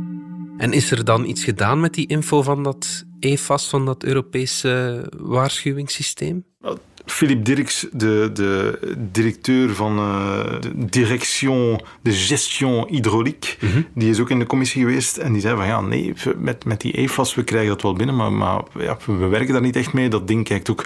En 0.61 0.73
is 0.73 0.91
er 0.91 1.05
dan 1.05 1.25
iets 1.25 1.45
gedaan 1.45 1.81
met 1.81 1.95
die 1.95 2.07
info 2.07 2.43
van 2.43 2.63
dat 2.63 3.05
EFAS, 3.21 3.69
van 3.69 3.87
dat 3.87 4.03
Europese 4.05 5.05
waarschuwingssysteem? 5.17 6.45
Philip 7.11 7.45
Dirks, 7.45 7.87
de, 7.93 8.31
de 8.33 8.79
directeur 9.13 9.75
van 9.75 9.99
uh, 9.99 10.61
de 10.61 10.71
Direction 10.75 11.81
de 12.03 12.13
Gestion 12.13 12.87
Hydraulique, 12.89 13.57
Mhm. 13.61 13.67
mm 13.67 13.73
-hmm. 13.73 13.87
die 13.95 14.11
is 14.11 14.21
ook 14.21 14.31
in 14.31 14.39
de 14.39 14.47
commissie 14.47 14.83
geweest 14.83 15.17
en 15.17 15.33
die 15.33 15.41
zei 15.43 15.57
van 15.57 15.67
ja, 15.67 15.81
nee, 15.81 16.13
met, 16.37 16.65
met 16.65 16.81
die 16.81 16.93
EFAS, 16.93 17.35
we 17.35 17.43
krijgen 17.43 17.69
dat 17.69 17.83
wel 17.83 17.93
binnen, 17.93 18.17
maar, 18.17 18.33
maar 18.33 18.63
ja, 18.79 18.97
we 19.07 19.27
werken 19.27 19.53
daar 19.53 19.63
niet 19.63 19.77
echt 19.77 19.93
mee. 19.93 20.09
Dat 20.09 20.29
ding 20.29 20.45
kijkt 20.45 20.71
ook 20.71 20.85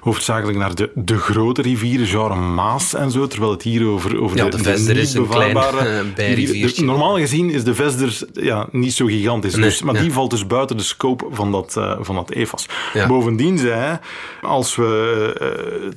hoofdzakelijk 0.00 0.58
naar 0.58 0.74
de, 0.74 0.90
de 0.94 1.18
grote 1.18 1.62
rivieren, 1.62 2.06
genre 2.06 2.34
Maas 2.34 2.94
en 2.94 3.10
zo, 3.10 3.26
terwijl 3.26 3.50
het 3.52 3.62
hier 3.62 3.86
over, 3.86 4.20
over 4.20 4.36
ja, 4.36 4.48
de, 4.48 4.62
de 4.62 4.94
is 5.00 5.14
een 5.14 5.28
klein 5.28 5.56
uh, 5.56 6.00
bijriviertje. 6.14 6.84
Normaal 6.84 7.16
gezien 7.16 7.50
is 7.50 7.64
de 7.64 7.74
Vesder 7.74 8.18
ja, 8.32 8.68
niet 8.70 8.92
zo 8.92 9.06
gigantisch, 9.06 9.54
nee, 9.54 9.64
dus, 9.64 9.82
maar 9.82 9.94
ja. 9.94 10.00
die 10.00 10.12
valt 10.12 10.30
dus 10.30 10.46
buiten 10.46 10.76
de 10.76 10.82
scope 10.82 11.26
van 11.30 11.52
dat, 11.52 11.74
uh, 11.78 11.96
van 12.00 12.14
dat 12.14 12.30
EFAS. 12.30 12.66
Ja. 12.92 13.06
Bovendien 13.06 13.58
zei 13.58 13.72
hij, 13.72 14.00
als 14.42 14.76
we 14.76 14.84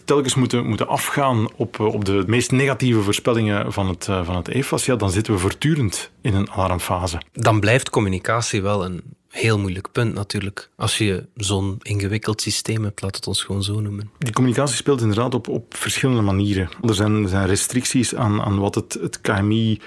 telkens 0.06 0.36
moeten, 0.36 0.66
moeten 0.66 0.88
afgaan 0.88 1.48
op, 1.56 1.80
op 1.80 2.06
de 2.06 2.24
meest 2.28 2.52
negatieve 2.52 3.02
voorspellingen 3.02 3.74
van 3.74 3.88
het, 3.88 4.06
van 4.06 4.36
het 4.36 4.48
EFAS, 4.48 4.86
ja, 4.86 4.96
dan 4.96 5.12
zitten 5.12 5.34
we 5.34 5.40
voortdurend 5.40 6.12
in 6.22 6.34
een 6.34 6.52
alarmfase. 6.52 7.22
Dan 7.34 7.60
blijft 7.60 7.90
communicatie 7.90 8.62
wel 8.62 8.86
een 8.86 9.02
heel 9.30 9.60
moeilijk 9.60 9.92
punt 9.92 10.14
natuurlijk. 10.14 10.70
Als 10.76 10.98
je 10.98 11.26
zo'n 11.36 11.78
ingewikkeld 11.82 12.42
systeem 12.42 12.84
hebt, 12.84 13.02
laat 13.02 13.16
het 13.16 13.28
ons 13.28 13.44
gewoon 13.44 13.64
zo 13.64 13.80
noemen. 13.80 14.12
Die 14.18 14.34
communicatie 14.34 14.76
speelt 14.76 15.02
inderdaad 15.02 15.34
op, 15.34 15.48
op 15.48 15.76
verschillende 15.76 16.22
manieren. 16.22 16.70
Er 16.82 16.96
zijn, 16.96 17.24
er 17.24 17.30
zijn 17.30 17.48
restricties 17.48 18.16
aan, 18.16 18.42
aan 18.42 18.60
wat 18.60 18.76
het, 18.76 18.94
het 19.02 19.22
KMI 19.22 19.82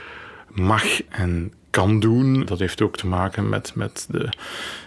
mag 0.55 1.03
en 1.09 1.53
kan 1.71 2.01
doen. 2.01 2.45
Dat 2.45 2.59
heeft 2.59 2.83
ook 2.83 2.97
te 2.97 3.07
maken 3.07 3.49
met, 3.49 3.75
met 3.75 4.07
de 4.11 4.29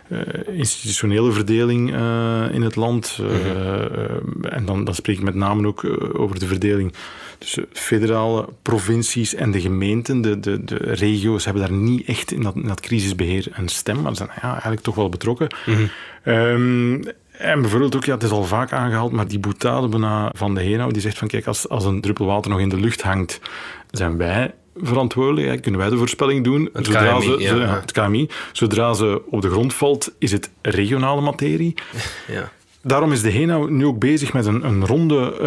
uh, 0.10 0.20
institutionele 0.58 1.32
verdeling 1.32 1.94
uh, 1.94 2.46
in 2.52 2.62
het 2.62 2.76
land. 2.76 3.20
Uh, 3.22 3.28
Mhm. 3.28 4.46
en 4.46 4.66
dan, 4.66 4.84
dan 4.84 4.96
spreek 4.96 5.18
ik 5.18 5.24
met 5.24 5.36
name 5.36 5.68
ook 5.68 5.86
over 6.14 6.40
de 6.40 6.46
verdeling 6.46 6.94
tussen 7.38 7.66
federale 7.72 8.48
provincies 8.62 9.34
en 9.36 9.52
de 9.52 9.62
gemeenten. 9.62 10.22
De, 10.22 10.40
de, 10.40 10.64
de 10.64 10.76
regio's 10.76 11.46
hebben 11.46 11.64
daar 11.64 11.78
niet 11.78 12.08
echt 12.08 12.32
in 12.32 12.42
dat, 12.42 12.56
in 12.56 12.68
dat 12.68 12.80
crisisbeheer 12.80 13.48
een 13.52 13.68
stem, 13.68 14.02
maar 14.02 14.16
ze 14.16 14.18
zijn 14.18 14.40
ja, 14.42 14.52
eigenlijk 14.52 14.82
toch 14.82 14.96
wel 14.96 15.10
betrokken. 15.10 15.48
Mhm. 15.66 15.86
Um, 16.26 17.04
en 17.32 17.62
bijvoorbeeld 17.62 17.96
ook, 17.96 18.06
ja, 18.06 18.14
het 18.14 18.24
is 18.24 18.30
al 18.30 18.44
vaak 18.44 18.72
aangehaald, 18.72 19.12
maar 19.12 19.28
die 19.28 19.40
boetade 19.40 20.30
van 20.34 20.56
de 20.56 20.64
Henau, 20.64 20.92
die 20.92 21.02
zegt 21.02 21.18
van 21.18 21.28
kijk, 21.28 21.48
als, 21.48 21.70
als 21.70 21.86
een 21.86 22.02
druppel 22.02 22.26
water 22.26 22.52
nog 22.52 22.60
in 22.60 22.70
de 22.70 22.80
lucht 22.80 23.02
hangt, 23.02 23.40
zijn 23.92 24.18
wij 24.18 24.54
Kunnen 25.62 25.78
wij 25.78 25.90
de 25.90 25.98
voorspelling 25.98 26.44
doen? 26.44 26.70
Het 26.74 26.86
zodra 26.86 27.18
KMI, 27.18 27.22
ze, 27.22 27.36
ja. 27.40 27.48
ze, 27.48 27.56
het 27.56 27.92
KMI. 27.92 28.30
Zodra 28.52 28.94
ze 28.94 29.22
op 29.30 29.42
de 29.42 29.50
grond 29.50 29.74
valt, 29.74 30.14
is 30.20 30.32
het 30.32 30.52
regionale 30.62 31.22
materie. 31.22 31.74
Ja. 32.28 32.52
Daarom 32.82 33.12
is 33.12 33.22
de 33.22 33.32
HENA 33.32 33.58
nu 33.58 33.86
ook 33.86 34.00
bezig 34.00 34.34
met 34.34 34.46
een, 34.46 34.66
een 34.66 34.86
ronde 34.86 35.38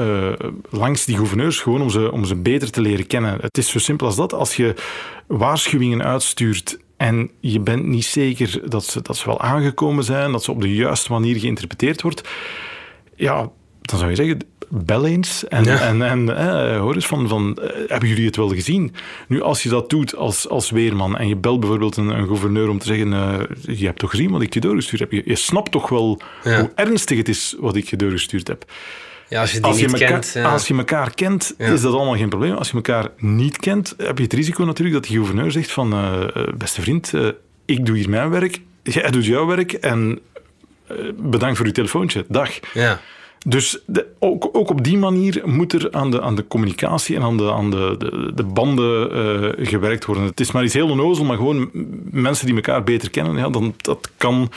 uh, 0.41 0.49
langs 0.71 1.05
die 1.05 1.17
gouverneurs, 1.17 1.61
gewoon 1.61 1.83
om 1.83 1.91
ze, 1.91 2.13
om 2.13 2.25
ze 2.25 2.35
beter 2.35 2.71
te 2.71 2.81
leren 2.81 3.07
kennen. 3.07 3.39
Het 3.41 3.59
is 3.59 3.69
zo 3.69 3.79
simpel 3.79 4.07
als 4.07 4.17
dat. 4.17 4.33
Als 4.33 4.57
je 4.57 4.75
waarschuwingen 5.27 6.03
uitstuurt 6.03 6.79
en 6.97 7.31
je 7.41 7.61
bent 7.61 7.87
niet 7.87 8.05
zeker 8.05 8.71
dat 8.71 8.85
ze, 8.85 9.03
dat 9.03 9.17
ze 9.17 9.27
wel 9.27 9.41
aangekomen 9.41 10.05
zijn, 10.05 10.33
dat 10.33 10.45
ze 10.45 10.51
op 10.51 10.61
de 10.61 10.75
juiste 10.75 11.13
manier 11.13 11.39
geïnterpreteerd 11.39 12.03
wordt, 12.03 12.29
ja, 13.17 13.51
dan 13.81 13.99
zou 13.99 14.11
je 14.11 14.17
zeggen, 14.17 14.39
bel 14.71 15.07
eens 15.07 15.49
en, 15.49 15.65
Ja. 15.65 15.81
en, 15.81 16.03
en 16.03 16.37
eh, 16.37 16.79
hoor 16.79 16.95
eens 16.95 17.07
van, 17.07 17.29
van 17.29 17.57
eh, 17.63 17.69
hebben 17.89 18.09
jullie 18.09 18.27
het 18.27 18.37
wel 18.37 18.49
gezien? 18.49 18.95
Nu, 19.29 19.43
als 19.43 19.63
je 19.63 19.69
dat 19.69 19.91
doet 19.91 20.17
als, 20.17 20.49
als 20.49 20.71
weerman 20.71 21.17
en 21.19 21.29
je 21.29 21.37
belt 21.37 21.61
bijvoorbeeld 21.61 21.97
een, 21.97 22.09
een 22.09 22.27
gouverneur 22.27 22.69
om 22.69 22.79
te 22.79 22.87
zeggen, 22.87 23.13
eh, 23.13 23.77
je 23.77 23.87
hebt 23.87 23.99
toch 23.99 24.11
gezien 24.11 24.31
wat 24.31 24.43
ik 24.43 24.55
je 24.55 24.61
doorgestuurd 24.61 25.01
heb? 25.01 25.13
Je, 25.13 25.23
je 25.25 25.37
snapt 25.37 25.71
toch 25.71 25.89
wel 25.89 26.21
Ja. 26.45 26.61
hoe 26.61 26.71
ernstig 26.75 27.19
het 27.19 27.29
is 27.29 27.57
wat 27.59 27.77
ik 27.77 27.89
je 27.89 27.97
doorgestuurd 27.97 28.49
heb? 28.49 28.65
ja, 29.29 29.41
als 29.41 29.51
je 29.53 29.57
die 29.57 29.67
Als 29.67 29.79
je, 29.79 29.87
niet 29.87 29.93
elkaar, 30.01 30.11
kent... 30.11 30.31
Ja. 30.35 30.51
als 30.53 30.69
je 30.69 30.75
elkaar 30.77 31.15
kent, 31.15 31.55
is 31.59 31.81
dat 31.81 31.95
allemaal 31.95 32.17
geen 32.17 32.29
probleem. 32.29 32.53
Als 32.55 32.69
je 32.69 32.75
elkaar 32.75 33.09
niet 33.17 33.57
kent, 33.57 33.95
heb 33.97 34.17
je 34.19 34.25
het 34.25 34.33
risico 34.33 34.65
natuurlijk 34.65 34.97
dat 34.97 35.07
die 35.07 35.17
gouverneur 35.17 35.51
zegt 35.51 35.71
van, 35.71 35.93
eh, 35.93 36.23
beste 36.57 36.81
vriend, 36.81 37.13
ik 37.65 37.87
doe 37.87 37.97
hier 37.97 38.09
mijn 38.11 38.31
werk, 38.31 38.61
jij 38.83 39.11
doet 39.11 39.25
jouw 39.25 39.47
werk 39.47 39.73
en 39.73 40.19
bedankt 41.17 41.57
voor 41.57 41.67
uw 41.67 41.73
telefoontje. 41.73 42.25
Dag. 42.29 42.51
Ja. 42.75 43.01
Dus 43.49 43.79
de, 43.87 44.07
ook, 44.19 44.49
ook 44.53 44.71
op 44.71 44.85
die 44.85 44.99
manier 44.99 45.43
moet 45.45 45.73
er 45.73 45.93
aan 45.93 46.11
de, 46.11 46.23
aan 46.23 46.35
de 46.35 46.47
communicatie 46.47 47.17
en 47.17 47.23
aan 47.23 47.37
de, 47.37 47.53
aan 47.53 47.71
de, 47.71 47.95
de, 47.99 48.33
de 48.35 48.45
banden 48.45 49.11
eh, 49.11 49.67
gewerkt 49.69 50.05
worden. 50.05 50.25
Het 50.25 50.41
is 50.41 50.53
maar 50.53 50.65
iets 50.65 50.75
heel 50.75 50.89
onnozel, 50.89 51.25
maar 51.25 51.37
gewoon 51.37 51.71
mensen 52.11 52.47
die 52.47 52.55
elkaar 52.55 52.85
beter 52.85 53.11
kennen, 53.11 53.37
ja, 53.37 53.49
dan, 53.49 53.75
dat 53.77 54.11
kan 54.17 54.51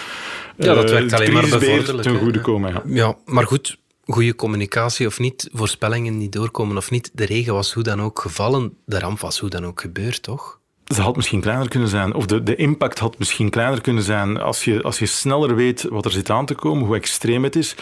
Ja, 0.57 0.73
dat 0.73 0.83
eh, 0.83 0.91
werkt 0.91 1.13
alleen 1.13 1.33
maar 1.33 1.41
bevorderlijk, 1.41 2.01
ten 2.01 2.19
goede 2.19 2.41
komen. 2.41 2.73
Ja. 2.73 2.81
Ja, 2.85 3.15
maar 3.25 3.47
goed, 3.47 3.77
goede 4.05 4.35
communicatie 4.35 5.07
of 5.07 5.19
niet, 5.19 5.49
voorspellingen 5.53 6.17
niet 6.17 6.31
doorkomen 6.31 6.77
of 6.77 6.91
niet, 6.91 7.09
de 7.13 7.25
regen 7.25 7.53
was 7.53 7.73
hoe 7.73 7.83
dan 7.83 8.01
ook 8.01 8.19
gevallen, 8.19 8.73
de 8.85 8.99
ramp 8.99 9.19
was 9.19 9.39
hoe 9.39 9.49
dan 9.49 9.65
ook 9.65 9.81
gebeurd, 9.81 10.23
toch? 10.23 10.59
Ze 10.93 11.01
had 11.01 11.15
misschien 11.15 11.41
kleiner 11.41 11.67
kunnen 11.67 11.89
zijn, 11.89 12.13
of 12.13 12.25
de, 12.25 12.43
de 12.43 12.55
impact 12.55 12.99
had 12.99 13.19
misschien 13.19 13.49
kleiner 13.49 13.81
kunnen 13.81 14.03
zijn. 14.03 14.39
Als 14.41 14.63
je, 14.63 14.81
als 14.81 14.99
je 14.99 15.05
sneller 15.05 15.55
weet 15.55 15.85
wat 15.89 16.05
er 16.05 16.11
zit 16.11 16.29
aan 16.29 16.45
te 16.45 16.53
komen, 16.53 16.85
hoe 16.85 16.95
extreem 16.95 17.43
het 17.43 17.55
is, 17.55 17.75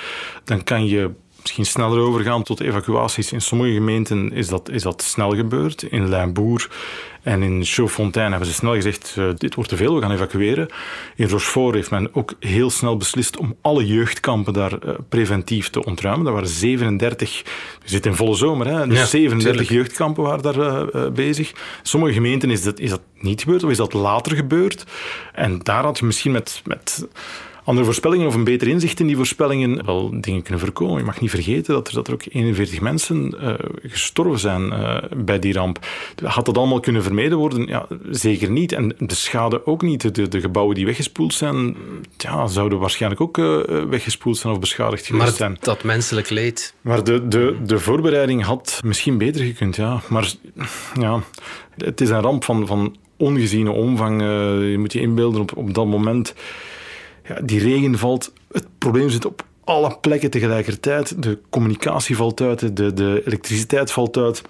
dan 0.43 0.63
kan 0.63 0.87
je 0.87 1.11
misschien 1.41 1.65
sneller 1.65 1.99
overgaan 1.99 2.43
tot 2.43 2.59
evacuaties. 2.59 3.31
In 3.31 3.41
sommige 3.41 3.73
gemeenten 3.73 4.31
is 4.31 4.47
dat, 4.47 4.69
is 4.69 4.81
dat 4.83 5.01
snel 5.01 5.35
gebeurd. 5.35 5.83
In 5.83 6.09
Limbourg 6.09 6.69
en 7.23 7.43
in 7.43 7.65
Chaudfontaine 7.65 8.29
hebben 8.29 8.47
ze 8.47 8.53
snel 8.53 8.73
gezegd, 8.73 9.15
uh, 9.17 9.29
dit 9.37 9.55
wordt 9.55 9.69
te 9.69 9.75
veel, 9.75 9.95
we 9.95 10.01
gaan 10.01 10.11
evacueren. 10.11 10.67
In 11.15 11.27
Rochefort 11.27 11.75
heeft 11.75 11.91
men 11.91 12.15
ook 12.15 12.33
heel 12.39 12.69
snel 12.69 12.97
beslist 12.97 13.37
om 13.37 13.55
alle 13.61 13.85
jeugdkampen 13.85 14.53
daar 14.53 14.73
uh, 14.85 14.93
preventief 15.09 15.69
te 15.69 15.85
ontruimen. 15.85 16.25
Dat 16.25 16.33
waren 16.33 16.49
37, 16.49 17.41
we 17.83 17.89
zitten 17.89 18.11
in 18.11 18.17
volle 18.17 18.35
zomer, 18.35 18.67
hè, 18.67 18.87
dus 18.87 18.97
Ja, 18.97 19.05
37 19.05 19.41
tuurlijk. 19.41 19.69
jeugdkampen 19.69 20.23
waren 20.23 20.41
daar 20.41 20.57
uh, 20.57 20.81
uh, 20.95 21.11
bezig. 21.11 21.51
Sommige 21.81 22.13
gemeenten 22.13 22.51
is 22.51 22.63
dat, 22.63 22.79
is 22.79 22.89
dat 22.89 23.01
niet 23.19 23.41
gebeurd 23.41 23.63
of 23.63 23.69
is 23.69 23.77
dat 23.77 23.93
later 23.93 24.35
gebeurd. 24.35 24.83
En 25.33 25.59
daar 25.63 25.83
had 25.83 25.99
je 25.99 26.05
misschien 26.05 26.31
met... 26.31 26.61
met 26.65 27.07
andere 27.69 27.85
voorspellingen 27.85 28.27
of 28.27 28.35
een 28.35 28.43
beter 28.43 28.67
inzicht 28.67 28.99
in 28.99 29.07
die 29.07 29.15
voorspellingen 29.15 29.85
wel 29.85 30.21
dingen 30.21 30.41
kunnen 30.41 30.59
voorkomen. 30.59 30.97
Je 30.97 31.03
mag 31.03 31.21
niet 31.21 31.29
vergeten 31.29 31.73
dat 31.73 31.87
er, 31.87 31.93
dat 31.93 32.07
er 32.07 32.13
ook 32.13 32.23
41 32.29 32.81
mensen 32.81 33.35
uh, 33.41 33.53
gestorven 33.81 34.39
zijn 34.39 34.61
uh, 34.61 34.97
bij 35.15 35.39
die 35.39 35.53
ramp. 35.53 35.85
Had 36.23 36.45
dat 36.45 36.57
allemaal 36.57 36.79
kunnen 36.79 37.03
vermeden 37.03 37.37
worden? 37.37 37.67
Ja, 37.67 37.87
zeker 38.09 38.49
niet. 38.51 38.71
En 38.71 38.95
de 38.97 39.15
schade 39.15 39.65
ook 39.65 39.81
niet. 39.81 40.15
De, 40.15 40.27
de 40.27 40.41
gebouwen 40.41 40.75
die 40.75 40.85
weggespoeld 40.85 41.33
zijn, 41.33 41.75
ja, 42.17 42.47
zouden 42.47 42.79
waarschijnlijk 42.79 43.21
ook 43.21 43.37
uh, 43.37 43.59
weggespoeld 43.89 44.37
zijn 44.37 44.53
of 44.53 44.59
beschadigd 44.59 45.05
geweest 45.05 45.25
Maar 45.25 45.35
zijn. 45.35 45.57
dat 45.59 45.83
menselijk 45.83 46.29
leed. 46.29 46.73
Maar 46.81 47.03
de, 47.03 47.27
de, 47.27 47.55
de 47.65 47.79
voorbereiding 47.79 48.43
had 48.43 48.81
misschien 48.85 49.17
beter 49.17 49.45
gekund, 49.45 49.75
ja. 49.75 50.01
Maar 50.07 50.33
ja, 50.99 51.21
het 51.77 52.01
is 52.01 52.09
een 52.09 52.21
ramp 52.21 52.43
van, 52.43 52.67
van 52.67 52.95
ongeziene 53.17 53.71
omvang. 53.71 54.21
je 54.21 54.75
moet 54.77 54.93
je 54.93 55.01
inbeelden 55.01 55.41
op, 55.41 55.57
op 55.57 55.73
dat 55.73 55.85
moment 55.85 56.33
die 57.43 57.59
regen 57.59 57.97
valt. 57.97 58.33
Het 58.51 58.67
probleem 58.77 59.09
zit 59.09 59.25
op 59.25 59.45
alle 59.63 59.97
plekken 60.01 60.29
tegelijkertijd. 60.29 61.23
De 61.23 61.39
communicatie 61.49 62.15
valt 62.15 62.41
uit, 62.41 62.77
de, 62.77 62.93
de 62.93 63.21
elektriciteit 63.25 63.91
valt 63.91 64.17
uit. 64.17 64.41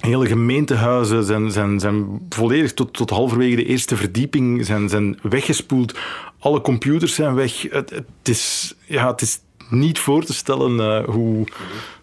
Hele 0.00 0.26
gemeentehuizen 0.26 1.24
zijn, 1.24 1.50
zijn, 1.50 1.80
zijn 1.80 2.26
volledig 2.28 2.74
tot, 2.74 2.92
tot 2.92 3.10
halverwege 3.10 3.56
de 3.56 3.64
eerste 3.64 3.96
verdieping 3.96 4.66
zijn, 4.66 4.88
zijn 4.88 5.18
weggespoeld. 5.22 5.98
Alle 6.38 6.60
computers 6.60 7.14
zijn 7.14 7.34
weg. 7.34 7.62
Het, 7.62 7.90
het, 7.90 8.06
is, 8.22 8.74
ja, 8.86 9.10
het 9.10 9.20
is 9.20 9.40
niet 9.70 9.98
voor 9.98 10.24
te 10.24 10.34
stellen 10.34 10.72
uh, 10.72 11.14
hoe, 11.14 11.46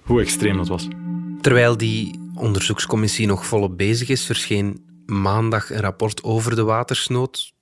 hoe 0.01 0.21
extreem 0.21 0.58
dat 0.58 0.67
was. 0.67 0.88
Terwijl 1.41 1.78
die 1.78 2.19
onderzoekscommissie 2.36 3.28
nog 3.28 3.45
volop 3.45 3.78
bezig 3.78 4.10
is, 4.10 4.25
verscheen 4.25 4.84
maandag 5.06 5.71
een 5.71 5.82
rapport 5.82 6.23
over 6.23 6.56
de 6.56 6.63
watersnood. 6.63 7.54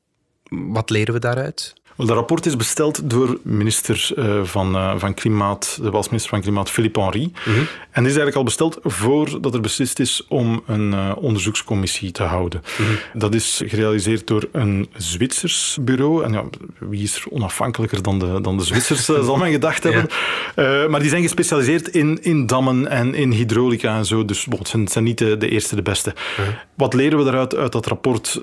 Wat 0.49 0.89
leren 0.89 1.13
we 1.13 1.19
daaruit? 1.19 1.73
Wel, 1.95 2.07
dat 2.07 2.15
rapport 2.15 2.45
is 2.45 2.55
besteld 2.55 3.09
door 3.09 3.37
minister 3.41 4.11
uh, 4.15 4.43
van, 4.43 4.75
uh, 4.75 4.93
van 4.97 5.13
Klimaat, 5.13 5.79
de 5.81 5.89
was 5.89 6.07
minister 6.07 6.29
van 6.29 6.41
Klimaat, 6.41 6.69
Philippe 6.69 6.99
Henry. 6.99 7.21
Mm 7.21 7.53
-hmm. 7.53 7.67
En 7.91 8.03
die 8.03 8.11
is 8.11 8.17
eigenlijk 8.17 8.35
al 8.35 8.43
besteld 8.43 8.79
voordat 8.83 9.53
er 9.53 9.61
beslist 9.61 9.99
is 9.99 10.25
om 10.27 10.63
een 10.67 10.91
uh, 10.91 11.11
onderzoekscommissie 11.15 12.11
te 12.11 12.23
houden. 12.23 12.63
Mm 12.77 12.85
-hmm. 12.85 12.97
Dat 13.13 13.33
is 13.33 13.61
gerealiseerd 13.65 14.27
door 14.27 14.47
een 14.51 14.89
Zwitsers 14.97 15.77
bureau. 15.81 16.23
En 16.23 16.33
ja, 16.33 16.43
wie 16.79 17.03
is 17.03 17.15
er 17.15 17.23
onafhankelijker 17.29 18.01
dan 18.01 18.19
de, 18.19 18.41
dan 18.41 18.57
de 18.57 18.63
Zwitsers, 18.63 19.05
zal 19.25 19.37
men 19.37 19.51
gedacht 19.51 19.83
hebben. 19.83 20.09
Ja. 20.55 20.87
maar 20.87 20.99
die 20.99 21.09
zijn 21.09 21.21
gespecialiseerd 21.21 21.87
in, 21.87 22.23
in 22.23 22.45
dammen 22.45 22.87
en 22.87 23.15
in 23.15 23.31
hydraulica 23.31 23.97
en 23.97 24.05
zo. 24.05 24.25
Dus 24.25 24.47
het 24.49 24.67
zijn, 24.67 24.87
zijn 24.87 25.03
niet 25.03 25.17
de, 25.17 25.37
de, 25.37 25.49
eerste, 25.49 25.75
de 25.75 25.81
beste. 25.81 26.09
Mm 26.09 26.43
-hmm. 26.43 26.53
Wat 26.73 26.93
leren 26.93 27.17
we 27.17 27.23
daaruit 27.23 27.55
uit 27.55 27.71
dat 27.71 27.85
rapport? 27.85 28.41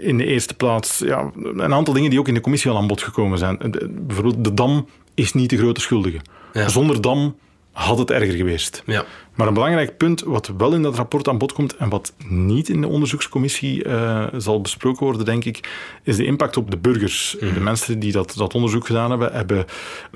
in 0.00 0.18
de 0.18 0.26
eerste 0.26 0.54
plaats 0.54 0.98
ja, 0.98 1.30
een 1.56 1.74
aantal 1.74 1.94
dingen 1.94 2.10
die 2.10 2.18
ook 2.18 2.28
in 2.28 2.34
de 2.34 2.40
commissie 2.40 2.65
aan 2.74 2.86
bod 2.86 3.02
gekomen 3.02 3.38
zijn. 3.38 3.58
Bijvoorbeeld, 3.90 4.44
de 4.44 4.54
dam 4.54 4.88
is 5.14 5.32
niet 5.32 5.50
de 5.50 5.58
grote 5.58 5.80
schuldige. 5.80 6.18
Ja. 6.52 6.68
Zonder 6.68 7.00
dam 7.00 7.36
had 7.72 7.98
het 7.98 8.10
erger 8.10 8.34
geweest. 8.34 8.82
Ja. 8.86 9.04
Maar 9.34 9.46
een 9.46 9.54
belangrijk 9.54 9.96
punt, 9.96 10.22
wat 10.22 10.52
wel 10.58 10.72
in 10.72 10.82
dat 10.82 10.96
rapport 10.96 11.28
aan 11.28 11.38
bod 11.38 11.52
komt 11.52 11.76
en 11.76 11.88
wat 11.88 12.14
niet 12.28 12.68
in 12.68 12.80
de 12.80 12.88
onderzoekscommissie 12.88 13.84
uh, 13.84 14.26
zal 14.36 14.60
besproken 14.60 15.06
worden, 15.06 15.24
denk 15.24 15.44
ik, 15.44 15.68
is 16.02 16.16
de 16.16 16.24
impact 16.24 16.56
op 16.56 16.70
de 16.70 16.76
burgers. 16.76 17.36
Mm. 17.40 17.54
De 17.54 17.60
mensen 17.60 17.98
die 17.98 18.12
dat, 18.12 18.34
dat 18.36 18.54
onderzoek 18.54 18.86
gedaan 18.86 19.10
hebben, 19.10 19.32
hebben 19.32 19.64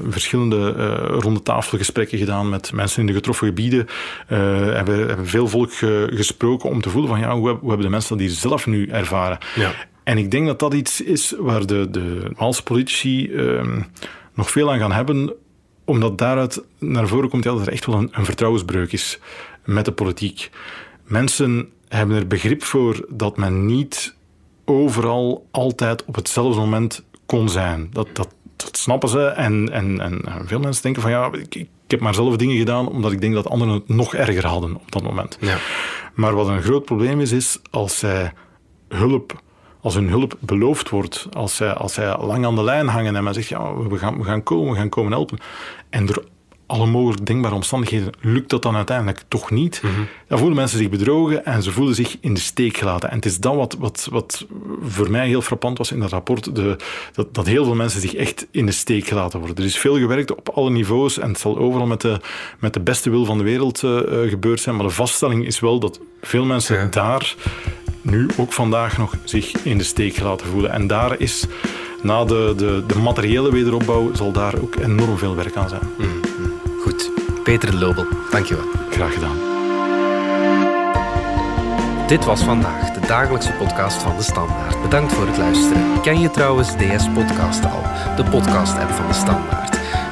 verschillende 0.08 0.74
uh, 0.76 1.18
ronde 1.18 1.42
tafelgesprekken 1.42 2.18
gedaan 2.18 2.48
met 2.48 2.72
mensen 2.72 3.00
in 3.00 3.06
de 3.06 3.12
getroffen 3.12 3.46
gebieden, 3.46 3.86
uh, 4.28 4.38
hebben, 4.74 5.06
hebben 5.06 5.26
veel 5.26 5.48
volk 5.48 5.72
gesproken 6.10 6.70
om 6.70 6.80
te 6.80 6.90
voelen 6.90 7.10
van 7.10 7.20
ja, 7.20 7.34
hoe, 7.34 7.48
hoe 7.48 7.68
hebben 7.68 7.86
de 7.86 7.92
mensen 7.92 8.18
dat 8.18 8.26
hier 8.26 8.36
zelf 8.36 8.66
nu 8.66 8.88
ervaren. 8.88 9.38
Ja. 9.54 9.72
En 10.04 10.18
ik 10.18 10.30
denk 10.30 10.46
dat 10.46 10.58
dat 10.58 10.74
iets 10.74 11.00
is 11.00 11.34
waar 11.38 11.66
de, 11.66 11.90
de 11.90 12.30
Waalse 12.36 12.62
politici 12.62 13.28
uh, 13.28 13.76
nog 14.34 14.50
veel 14.50 14.72
aan 14.72 14.78
gaan 14.78 14.92
hebben, 14.92 15.32
omdat 15.84 16.18
daaruit 16.18 16.62
naar 16.78 17.08
voren 17.08 17.28
komt 17.28 17.44
ja, 17.44 17.52
dat 17.52 17.66
er 17.66 17.72
echt 17.72 17.86
wel 17.86 17.96
een, 17.96 18.08
een, 18.12 18.24
vertrouwensbreuk 18.24 18.92
is 18.92 19.18
met 19.64 19.84
de 19.84 19.92
politiek. 19.92 20.50
Mensen 21.04 21.68
hebben 21.88 22.16
er 22.16 22.26
begrip 22.26 22.62
voor 22.62 23.06
dat 23.08 23.36
men 23.36 23.66
niet 23.66 24.14
overal 24.64 25.46
altijd 25.50 26.04
op 26.04 26.14
hetzelfde 26.14 26.60
moment 26.60 27.04
kon 27.26 27.48
zijn. 27.48 27.88
Dat, 27.92 28.08
dat, 28.12 28.34
dat 28.56 28.76
snappen 28.76 29.08
ze 29.08 29.26
en, 29.26 29.72
en, 29.72 30.00
en 30.00 30.22
veel 30.44 30.60
mensen 30.60 30.82
denken 30.82 31.02
van 31.02 31.10
ja, 31.10 31.30
ik, 31.32 31.54
ik 31.54 31.68
heb 31.86 32.00
maar 32.00 32.14
zelf 32.14 32.36
dingen 32.36 32.56
gedaan 32.56 32.88
omdat 32.88 33.12
ik 33.12 33.20
denk 33.20 33.34
dat 33.34 33.48
anderen 33.48 33.74
het 33.74 33.88
nog 33.88 34.14
erger 34.14 34.46
hadden 34.46 34.74
op 34.74 34.92
dat 34.92 35.02
moment. 35.02 35.38
Ja. 35.40 35.56
Maar 36.14 36.34
wat 36.34 36.48
een 36.48 36.62
groot 36.62 36.84
probleem 36.84 37.20
is, 37.20 37.32
is 37.32 37.58
als 37.70 37.98
zij 37.98 38.32
hulp 38.88 39.42
als 39.80 39.94
hun 39.94 40.08
hulp 40.08 40.36
beloofd 40.40 40.88
wordt, 40.88 41.26
als 41.32 41.56
zij, 41.56 41.72
als 41.72 41.94
zij 41.94 42.18
lang 42.18 42.44
aan 42.46 42.54
de 42.54 42.64
lijn 42.64 42.88
hangen 42.88 43.16
en 43.16 43.24
men 43.24 43.34
zegt, 43.34 43.48
ja, 43.48 43.76
we 43.76 43.98
gaan, 43.98 44.18
we 44.18 44.24
gaan 44.24 44.42
komen, 44.42 44.72
we 44.72 44.78
gaan 44.78 44.88
komen 44.88 45.12
helpen. 45.12 45.38
En 45.90 46.06
door 46.06 46.24
alle 46.70 46.86
mogelijke 46.86 47.24
denkbare 47.24 47.54
omstandigheden 47.54 48.12
lukt 48.20 48.50
dat 48.50 48.62
dan 48.62 48.76
uiteindelijk 48.76 49.22
toch 49.28 49.50
niet. 49.50 49.82
Mhm. 49.82 49.92
Mm 49.92 49.98
-hmm. 49.98 50.08
Dan 50.28 50.38
voelen 50.38 50.56
mensen 50.56 50.78
zich 50.78 50.88
bedrogen 50.88 51.44
en 51.44 51.62
ze 51.62 51.72
voelen 51.72 51.94
zich 51.94 52.16
in 52.20 52.34
de 52.34 52.40
steek 52.40 52.76
gelaten. 52.76 53.10
En 53.10 53.16
het 53.16 53.24
is 53.24 53.38
dat 53.38 53.54
wat, 53.54 53.76
wat, 53.78 54.08
wat 54.10 54.46
voor 54.82 55.10
mij 55.10 55.26
heel 55.26 55.42
frappant 55.42 55.78
was 55.78 55.92
in 55.92 56.00
dat 56.00 56.10
rapport, 56.10 56.54
de, 56.54 56.76
dat, 57.12 57.34
dat 57.34 57.46
heel 57.46 57.64
veel 57.64 57.74
mensen 57.74 58.00
zich 58.00 58.14
echt 58.14 58.46
in 58.50 58.66
de 58.66 58.72
steek 58.72 59.06
gelaten 59.06 59.38
worden. 59.38 59.56
Er 59.56 59.64
is 59.64 59.78
veel 59.78 59.98
gewerkt 59.98 60.36
op 60.36 60.48
alle 60.48 60.70
niveaus 60.70 61.18
en 61.18 61.28
het 61.28 61.38
zal 61.38 61.58
overal 61.58 61.86
met 61.86 62.00
de, 62.00 62.20
met 62.58 62.74
de 62.74 62.80
beste 62.80 63.10
wil 63.10 63.24
van 63.24 63.38
de 63.38 63.44
wereld 63.44 63.82
uh, 63.82 64.00
gebeurd 64.28 64.60
zijn, 64.60 64.76
maar 64.76 64.86
de 64.86 64.92
vaststelling 64.92 65.46
is 65.46 65.60
wel 65.60 65.78
dat 65.78 66.00
veel 66.22 66.44
mensen 66.44 66.78
ja. 66.78 66.86
daar 66.86 67.34
nu 68.02 68.28
ook 68.36 68.52
vandaag 68.52 68.98
nog 68.98 69.14
zich 69.24 69.52
in 69.62 69.78
de 69.78 69.84
steek 69.84 70.14
gelaten 70.14 70.46
voelen. 70.46 70.72
En 70.72 70.86
daar 70.86 71.18
is, 71.18 71.46
na 72.02 72.24
de, 72.24 72.52
de, 72.56 72.84
de 72.86 72.98
materiële 72.98 73.52
wederopbouw, 73.52 74.14
zal 74.14 74.32
daar 74.32 74.54
ook 74.60 74.76
enorm 74.76 75.18
veel 75.18 75.34
werk 75.34 75.56
aan 75.56 75.68
zijn. 75.68 75.88
Mm. 75.98 76.20
Goed. 76.82 77.10
Peter 77.42 77.74
Lobel, 77.74 78.06
dankjewel. 78.30 78.64
Graag 78.90 79.14
gedaan. 79.14 79.36
Dit 82.06 82.24
was 82.24 82.42
vandaag 82.42 82.90
de 82.90 83.06
dagelijkse 83.06 83.52
podcast 83.52 84.02
van 84.02 84.16
De 84.16 84.22
Standaard. 84.22 84.82
Bedankt 84.82 85.12
voor 85.12 85.26
het 85.26 85.36
luisteren. 85.38 86.00
Ken 86.00 86.20
je 86.20 86.30
trouwens 86.30 86.68
DS 86.68 87.08
Podcast 87.14 87.64
al, 87.64 87.82
de 88.16 88.24
podcast-app 88.30 88.90
van 88.90 89.06
De 89.06 89.14
Standaard? 89.14 89.59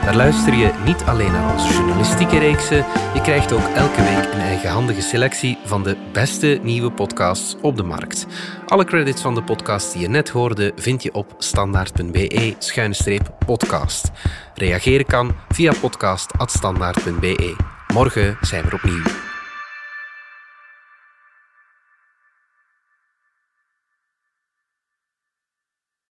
Daar 0.09 0.17
luister 0.17 0.55
je 0.55 0.73
niet 0.85 1.03
alleen 1.03 1.33
naar 1.33 1.53
onze 1.53 1.73
journalistieke 1.73 2.39
reeksen, 2.39 2.77
je 3.15 3.21
krijgt 3.23 3.53
ook 3.53 3.69
elke 3.75 4.03
week 4.03 4.33
een 4.33 4.41
eigenhandige 4.41 5.01
selectie 5.01 5.59
van 5.65 5.83
de 5.83 5.97
beste 6.13 6.59
nieuwe 6.63 6.93
podcasts 6.93 7.57
op 7.63 7.77
de 7.77 7.83
markt. 7.83 8.27
Alle 8.67 8.85
credits 8.85 9.23
van 9.23 9.35
de 9.35 9.43
podcast 9.43 9.93
die 9.93 10.03
je 10.03 10.09
net 10.09 10.29
hoorde 10.29 10.73
vind 10.77 11.03
je 11.03 11.15
op 11.15 11.35
standaard.be-podcast. 11.39 14.11
Reageren 14.55 15.07
kan 15.07 15.35
via 15.49 15.73
podcast.standaard.be. 15.81 17.57
Morgen 17.93 18.37
zijn 18.41 18.65
we 18.65 18.75
opnieuw. 18.75 19.28